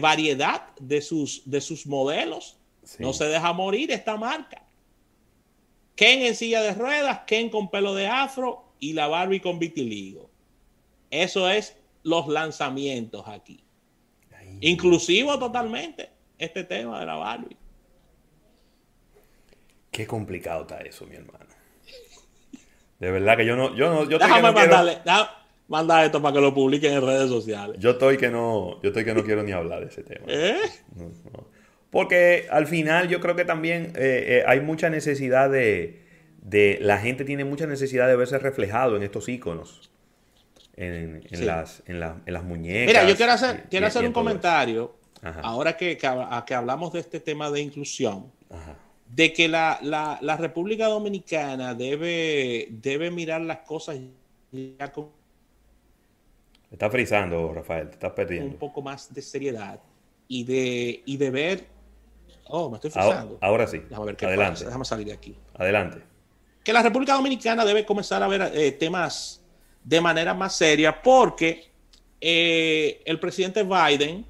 variedad 0.00 0.74
de 0.80 1.00
sus, 1.00 1.42
de 1.50 1.60
sus 1.60 1.86
modelos. 1.86 2.58
No 2.98 3.12
se 3.12 3.26
deja 3.26 3.52
morir 3.52 3.90
esta 3.90 4.16
marca. 4.16 4.66
Ken 5.94 6.22
en 6.22 6.34
silla 6.34 6.62
de 6.62 6.74
ruedas, 6.74 7.20
Ken 7.26 7.48
con 7.48 7.70
pelo 7.70 7.94
de 7.94 8.06
afro 8.06 8.72
y 8.80 8.92
la 8.92 9.06
Barbie 9.08 9.40
con 9.40 9.58
vitiligo. 9.58 10.30
Eso 11.10 11.48
es 11.48 11.76
los 12.02 12.26
lanzamientos 12.28 13.26
aquí. 13.28 13.64
Inclusivo 14.60 15.38
totalmente 15.38 16.10
este 16.38 16.64
tema 16.64 17.00
de 17.00 17.06
la 17.06 17.14
Barbie. 17.16 17.56
Qué 19.90 20.06
complicado 20.06 20.62
está 20.62 20.78
eso, 20.80 21.06
mi 21.06 21.16
hermano. 21.16 21.46
De 22.98 23.10
verdad 23.10 23.36
que 23.36 23.44
yo 23.44 23.56
no, 23.56 23.74
yo 23.74 23.92
no, 23.92 24.08
yo 24.08 24.18
déjame 24.18 24.52
mandarle, 24.52 24.98
mandar 25.72 26.04
esto 26.04 26.20
para 26.20 26.34
que 26.34 26.40
lo 26.42 26.52
publiquen 26.52 26.92
en 26.92 27.00
redes 27.00 27.30
sociales. 27.30 27.76
Yo 27.80 27.92
estoy 27.92 28.18
que 28.18 28.28
no, 28.28 28.80
yo 28.82 28.90
estoy 28.90 29.06
que 29.06 29.14
no 29.14 29.24
quiero 29.24 29.42
ni 29.42 29.52
hablar 29.52 29.80
de 29.80 29.86
ese 29.86 30.02
tema. 30.02 30.26
¿Eh? 30.28 30.60
Porque 31.90 32.46
al 32.50 32.66
final 32.66 33.08
yo 33.08 33.20
creo 33.20 33.34
que 33.34 33.46
también 33.46 33.94
eh, 33.96 34.24
eh, 34.26 34.44
hay 34.46 34.60
mucha 34.60 34.90
necesidad 34.90 35.50
de, 35.50 36.02
de 36.42 36.78
la 36.82 36.98
gente 36.98 37.24
tiene 37.24 37.46
mucha 37.46 37.66
necesidad 37.66 38.06
de 38.06 38.16
verse 38.16 38.38
reflejado 38.38 38.96
en 38.96 39.02
estos 39.02 39.28
iconos. 39.28 39.90
En, 40.74 41.22
las, 41.46 41.82
en, 41.86 42.00
las 42.00 42.44
muñecas. 42.44 42.86
Mira, 42.86 43.08
yo 43.08 43.14
quiero 43.14 43.32
hacer, 43.32 43.64
quiero 43.70 43.86
hacer 43.86 44.04
un 44.04 44.12
comentario, 44.12 44.96
ahora 45.42 45.76
que, 45.76 45.96
que, 45.96 46.54
hablamos 46.54 46.92
de 46.92 47.00
este 47.00 47.20
tema 47.20 47.50
de 47.50 47.60
inclusión, 47.60 48.32
de 49.06 49.32
que 49.32 49.48
la, 49.48 49.78
la, 49.82 50.36
República 50.36 50.86
Dominicana 50.86 51.74
debe, 51.74 52.68
debe 52.70 53.10
mirar 53.10 53.42
las 53.42 53.58
cosas 53.58 53.98
ya 54.50 54.90
con... 54.90 55.21
está 56.72 56.90
frizando, 56.90 57.52
Rafael, 57.52 57.88
te 57.88 57.94
estás 57.94 58.12
perdiendo. 58.12 58.50
Un 58.50 58.58
poco 58.58 58.82
más 58.82 59.12
de 59.12 59.22
seriedad 59.22 59.80
y 60.28 60.44
de, 60.44 61.02
y 61.04 61.16
de 61.16 61.30
ver... 61.30 61.66
Oh, 62.46 62.68
me 62.68 62.76
estoy 62.76 62.90
frizando. 62.90 63.38
Ahora, 63.40 63.66
sí. 63.66 63.78
Déjame 63.78 64.06
ver 64.06 64.16
qué 64.16 64.26
Adelante. 64.26 64.64
Déjame 64.64 64.84
salir 64.84 65.06
de 65.06 65.12
aquí. 65.12 65.36
Adelante 65.54 66.12
que 66.64 66.72
la 66.72 66.82
República 66.82 67.14
Dominicana 67.14 67.64
debe 67.64 67.84
comenzar 67.84 68.22
a 68.22 68.28
ver 68.28 68.52
eh, 68.54 68.72
temas 68.72 69.40
de 69.82 70.00
manera 70.00 70.32
más 70.34 70.54
seria 70.54 71.02
porque 71.02 71.70
eh, 72.20 73.02
el 73.04 73.18
presidente 73.18 73.64
Biden 73.64 74.24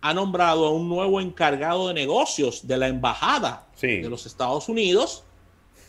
ha 0.00 0.14
nombrado 0.14 0.66
a 0.66 0.70
un 0.70 0.88
nuevo 0.88 1.20
encargado 1.20 1.88
de 1.88 1.94
negocios 1.94 2.66
de 2.66 2.76
la 2.76 2.88
embajada 2.88 3.66
de 3.80 4.08
los 4.08 4.26
Estados 4.26 4.68
Unidos 4.68 5.24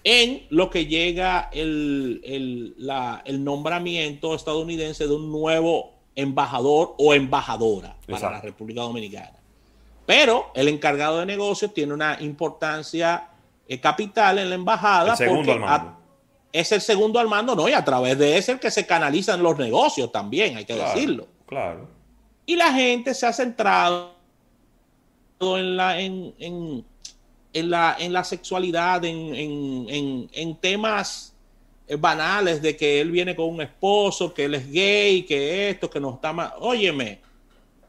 en 0.05 0.45
lo 0.51 0.69
que 0.69 0.85
llega 0.85 1.49
el, 1.51 2.21
el, 2.23 3.43
nombramiento 3.43 4.35
estadounidense 4.35 5.07
de 5.07 5.15
un 5.15 5.31
nuevo 5.31 5.93
embajador 6.15 6.93
o 6.99 7.15
embajadora 7.15 7.97
para 8.07 8.29
la 8.29 8.41
República 8.41 8.81
Dominicana. 8.81 9.33
Pero 10.05 10.51
el 10.53 10.67
encargado 10.67 11.19
de 11.19 11.25
negocios 11.25 11.73
tiene 11.73 11.91
una 11.91 12.17
importancia 12.21 13.29
eh, 13.67 13.79
capital 13.79 14.37
en 14.37 14.49
la 14.49 14.55
embajada. 14.55 15.15
segundo 15.15 15.51
al 15.51 15.59
mando. 15.59 15.97
es 16.53 16.71
el 16.71 16.81
segundo 16.81 17.19
al 17.19 17.27
mando, 17.27 17.55
¿no? 17.55 17.67
Y 17.67 17.73
a 17.73 17.83
través 17.83 18.15
de 18.19 18.37
ese 18.37 18.51
el 18.51 18.59
que 18.59 18.69
se 18.69 18.85
canalizan 18.85 19.41
los 19.41 19.57
negocios 19.57 20.11
también, 20.11 20.55
hay 20.55 20.65
que 20.65 20.75
decirlo. 20.75 21.27
Claro. 21.47 21.87
Y 22.45 22.55
la 22.55 22.71
gente 22.71 23.15
se 23.15 23.25
ha 23.25 23.33
centrado 23.33 24.13
en 25.39 25.75
la, 25.75 25.99
en, 25.99 26.35
en, 26.37 26.85
en 27.55 27.69
la, 27.69 27.95
en 27.97 28.13
la 28.13 28.23
sexualidad, 28.23 29.03
en, 29.05 30.29
en 30.31 30.55
temas 30.57 31.35
eh, 31.87 31.97
banales 31.97 32.63
de 32.63 32.75
que 32.75 32.99
él 32.99 33.11
viene 33.11 33.35
con 33.35 33.47
un 33.47 33.61
esposo, 33.61 34.33
que 34.33 34.45
él 34.45 34.55
es 34.55 34.71
gay, 34.71 35.23
que 35.23 35.69
esto, 35.69 35.87
que 35.87 35.99
no 35.99 36.15
está 36.15 36.33
mal. 36.33 36.53
Óyeme, 36.59 37.19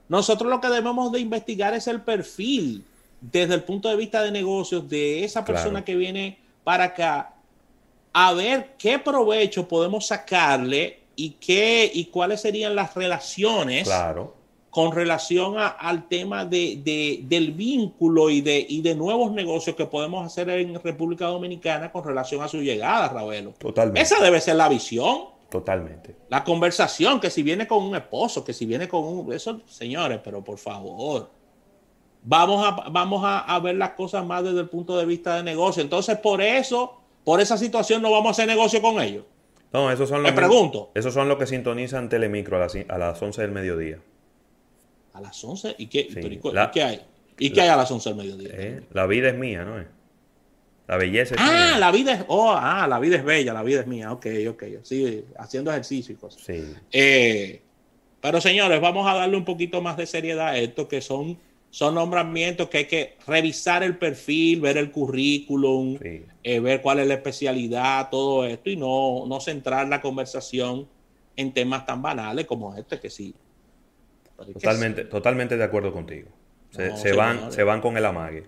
nosotros 0.08 0.50
lo 0.50 0.60
que 0.60 0.68
debemos 0.68 1.10
de 1.12 1.20
investigar 1.20 1.72
es 1.72 1.86
el 1.86 2.02
perfil 2.02 2.84
desde 3.20 3.54
el 3.54 3.62
punto 3.62 3.88
de 3.88 3.96
vista 3.96 4.22
de 4.22 4.30
negocios 4.30 4.86
de 4.88 5.24
esa 5.24 5.44
persona 5.44 5.82
que 5.82 5.96
viene 5.96 6.38
para 6.62 6.84
acá 6.84 7.32
a 8.12 8.34
ver 8.34 8.74
qué 8.78 8.98
provecho 8.98 9.66
podemos 9.66 10.06
sacarle 10.06 11.00
y 11.16 11.30
qué 11.30 11.90
y 11.92 12.06
cuáles 12.06 12.42
serían 12.42 12.76
las 12.76 12.94
relaciones 12.94 13.88
con 14.76 14.92
relación 14.92 15.54
al 15.56 16.06
tema 16.06 16.44
de, 16.44 17.22
del 17.24 17.52
vínculo 17.52 18.28
y 18.28 18.42
de, 18.42 18.66
y 18.68 18.82
de 18.82 18.94
nuevos 18.94 19.32
negocios 19.32 19.74
que 19.74 19.86
podemos 19.86 20.26
hacer 20.26 20.50
en 20.50 20.78
República 20.82 21.24
Dominicana 21.24 21.90
con 21.90 22.04
relación 22.04 22.42
a 22.42 22.48
su 22.48 22.58
llegada, 22.58 23.08
Ravelo. 23.08 23.52
Totalmente. 23.52 24.02
Esa 24.02 24.22
debe 24.22 24.38
ser 24.38 24.56
la 24.56 24.68
visión. 24.68 25.30
Totalmente. 25.48 26.14
La 26.28 26.44
conversación, 26.44 27.20
que 27.20 27.30
si 27.30 27.42
viene 27.42 27.66
con 27.66 27.84
un 27.84 27.96
esposo, 27.96 28.44
que 28.44 28.52
si 28.52 28.66
viene 28.66 28.86
con 28.86 29.02
un... 29.02 29.32
Eso, 29.32 29.62
señores, 29.64 30.20
pero 30.22 30.44
por 30.44 30.58
favor 30.58 31.30
vamos 32.22 32.66
a, 32.66 32.90
vamos 32.90 33.22
a, 33.24 33.58
ver 33.60 33.76
las 33.76 33.92
cosas 33.92 34.26
más 34.26 34.44
desde 34.44 34.60
el 34.60 34.68
punto 34.68 34.98
de 34.98 35.06
vista 35.06 35.36
de 35.36 35.42
negocio. 35.42 35.82
Entonces, 35.82 36.18
por 36.18 36.42
eso, 36.42 37.00
por 37.24 37.40
esa 37.40 37.56
situación, 37.56 38.02
no 38.02 38.10
vamos 38.10 38.26
a 38.26 38.30
hacer 38.32 38.46
negocio 38.46 38.82
con 38.82 39.00
ellos. 39.00 39.24
No, 39.72 39.90
esos 39.90 40.06
son 40.06 40.22
los. 40.22 40.30
Me 40.30 40.36
pregunto. 40.36 40.90
Esos 40.94 41.14
son 41.14 41.30
los 41.30 41.38
que 41.38 41.46
sintonizan 41.46 42.10
Telemicro 42.10 42.58
a 42.58 42.60
las, 42.60 42.76
a 42.76 42.98
las 42.98 43.22
11 43.22 43.40
del 43.40 43.52
mediodía. 43.52 44.00
¿A 45.16 45.20
las 45.20 45.42
11? 45.42 45.76
¿Y 45.78 45.86
qué, 45.86 46.08
qué 46.72 46.82
hay? 46.82 47.00
¿Y 47.38 47.50
qué 47.50 47.60
hay 47.62 47.68
a 47.68 47.76
las 47.76 47.90
11 47.90 48.08
del 48.10 48.18
mediodía? 48.18 48.50
Eh, 48.52 48.82
la 48.92 49.06
vida 49.06 49.28
es 49.28 49.34
mía, 49.34 49.64
¿no? 49.64 49.82
La 50.86 50.96
belleza 50.98 51.34
es 51.34 51.40
ah, 51.42 51.78
la 51.80 51.90
vida 51.90 52.12
es. 52.14 52.24
Oh, 52.28 52.52
ah, 52.52 52.86
la 52.86 53.00
vida 53.00 53.16
es 53.16 53.24
bella, 53.24 53.52
la 53.52 53.62
vida 53.62 53.80
es 53.80 53.86
mía. 53.86 54.12
Ok, 54.12 54.26
ok. 54.48 54.64
Sí, 54.82 55.24
haciendo 55.36 55.70
ejercicio 55.70 56.14
y 56.14 56.16
cosas. 56.16 56.42
Sí. 56.42 56.62
Eh, 56.92 57.62
pero 58.20 58.40
señores, 58.40 58.80
vamos 58.80 59.08
a 59.08 59.14
darle 59.14 59.36
un 59.36 59.44
poquito 59.44 59.82
más 59.82 59.96
de 59.96 60.06
seriedad 60.06 60.48
a 60.48 60.58
esto, 60.58 60.86
que 60.86 61.00
son 61.00 61.38
son 61.76 61.94
nombramientos 61.94 62.70
que 62.70 62.78
hay 62.78 62.84
que 62.86 63.16
revisar 63.26 63.82
el 63.82 63.98
perfil, 63.98 64.62
ver 64.62 64.78
el 64.78 64.90
currículum, 64.90 65.98
eh, 66.00 66.60
ver 66.60 66.80
cuál 66.80 67.00
es 67.00 67.06
la 67.06 67.14
especialidad, 67.14 68.08
todo 68.08 68.46
esto, 68.46 68.70
y 68.70 68.76
no, 68.76 69.26
no 69.26 69.40
centrar 69.40 69.86
la 69.86 70.00
conversación 70.00 70.88
en 71.36 71.52
temas 71.52 71.84
tan 71.84 72.00
banales 72.00 72.46
como 72.46 72.74
este, 72.74 72.98
que 72.98 73.10
sí. 73.10 73.34
Totalmente, 74.36 75.04
totalmente 75.04 75.56
de 75.56 75.64
acuerdo 75.64 75.92
contigo. 75.92 76.28
Se, 76.70 77.12
van, 77.12 77.52
se 77.52 77.62
van 77.62 77.80
con 77.80 77.96
el 77.96 78.04
amague. 78.04 78.46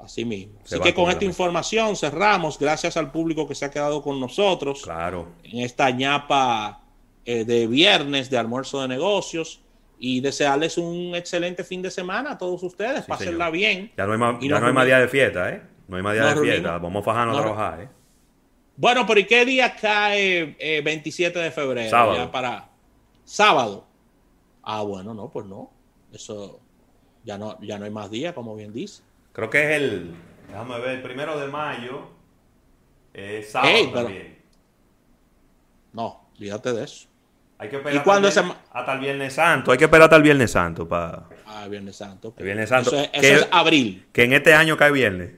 Así 0.00 0.24
mismo. 0.24 0.58
Así 0.64 0.78
que 0.80 0.94
con, 0.94 1.10
esta 1.10 1.24
información 1.24 1.96
cerramos. 1.96 2.58
Gracias 2.58 2.96
al 2.96 3.10
público 3.10 3.48
que 3.48 3.54
se 3.54 3.64
ha 3.64 3.70
quedado 3.70 4.02
con 4.02 4.20
nosotros. 4.20 4.82
Claro. 4.82 5.28
En 5.44 5.60
esta 5.60 5.90
ñapa 5.90 6.82
eh, 7.24 7.44
de 7.44 7.66
viernes 7.66 8.30
de 8.30 8.38
almuerzo 8.38 8.82
de 8.82 8.88
negocios 8.88 9.60
y 9.98 10.20
desearles 10.20 10.78
un 10.78 11.14
excelente 11.14 11.64
fin 11.64 11.82
de 11.82 11.90
semana 11.90 12.32
a 12.32 12.38
todos 12.38 12.62
ustedes. 12.62 13.04
Pásenla 13.06 13.50
bien. 13.50 13.92
Ya 13.96 14.06
no 14.06 14.12
hay 14.12 14.18
más, 14.18 14.36
ya 14.40 14.60
no 14.60 14.66
hay 14.66 14.72
más 14.72 14.86
día 14.86 15.00
de 15.00 15.08
fiesta, 15.08 15.50
¿eh? 15.50 15.62
No 15.88 15.96
hay 15.96 16.02
más 16.02 16.14
día 16.14 16.34
de 16.34 16.40
fiesta. 16.40 16.78
Vamos 16.78 17.06
a 17.06 17.22
a 17.22 17.32
trabajar, 17.32 17.80
¿eh? 17.82 17.88
Bueno, 18.76 19.04
pero 19.06 19.18
¿y 19.18 19.24
qué 19.24 19.44
día 19.44 19.74
cae 19.74 20.56
27 20.84 21.36
eh, 21.38 21.42
de 21.42 21.50
febrero? 21.50 21.90
Sábado. 21.90 22.30
para 22.30 22.68
sábado. 23.24 23.87
Ah, 24.70 24.82
bueno, 24.82 25.14
no, 25.14 25.30
pues 25.30 25.46
no. 25.46 25.70
Eso 26.12 26.60
ya 27.24 27.38
no, 27.38 27.58
ya 27.62 27.78
no 27.78 27.86
hay 27.86 27.90
más 27.90 28.10
días, 28.10 28.34
como 28.34 28.54
bien 28.54 28.70
dice. 28.70 29.02
Creo 29.32 29.48
que 29.48 29.62
es 29.62 29.80
el, 29.80 30.14
déjame 30.46 30.78
ver, 30.78 30.90
el 30.96 31.02
primero 31.02 31.40
de 31.40 31.48
mayo. 31.48 32.10
Es 33.14 33.50
sábado 33.50 33.90
también. 33.92 34.36
No, 35.94 36.28
fíjate 36.38 36.74
de 36.74 36.84
eso. 36.84 37.08
Hay 37.56 37.70
que 37.70 37.76
esperar 37.76 37.96
hasta, 38.70 38.92
el 38.92 39.00
Viernes 39.00 39.32
Santo. 39.32 39.72
Hay 39.72 39.78
que 39.78 39.84
esperar 39.84 40.04
hasta 40.04 40.16
el 40.16 40.22
Viernes 40.22 40.50
Santo 40.50 40.86
para. 40.86 41.24
Ah, 41.46 41.66
Viernes 41.66 41.96
Santo. 41.96 42.34
El 42.36 42.44
Viernes 42.44 42.68
Santo. 42.68 42.90
Eso, 42.94 43.10
es, 43.14 43.48
abril. 43.50 44.06
Que 44.12 44.24
en 44.24 44.34
este 44.34 44.52
año 44.52 44.76
cae 44.76 44.92
viernes. 44.92 45.32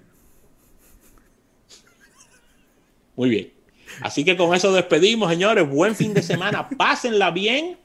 Muy 3.14 3.30
bien. 3.30 3.52
Así 4.00 4.24
que 4.24 4.36
con 4.36 4.56
eso 4.56 4.72
despedimos, 4.72 5.30
señores. 5.30 5.68
Buen 5.68 5.94
fin 5.94 6.14
de 6.14 6.22
semana. 6.22 6.68
Pásenla 6.76 7.30
bien 7.30 7.78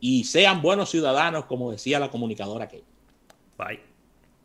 y 0.00 0.24
sean 0.24 0.62
buenos 0.62 0.90
ciudadanos, 0.90 1.46
como 1.46 1.70
decía 1.70 1.98
la 1.98 2.10
comunicadora 2.10 2.68
que. 2.68 2.82
Bye. 3.56 3.87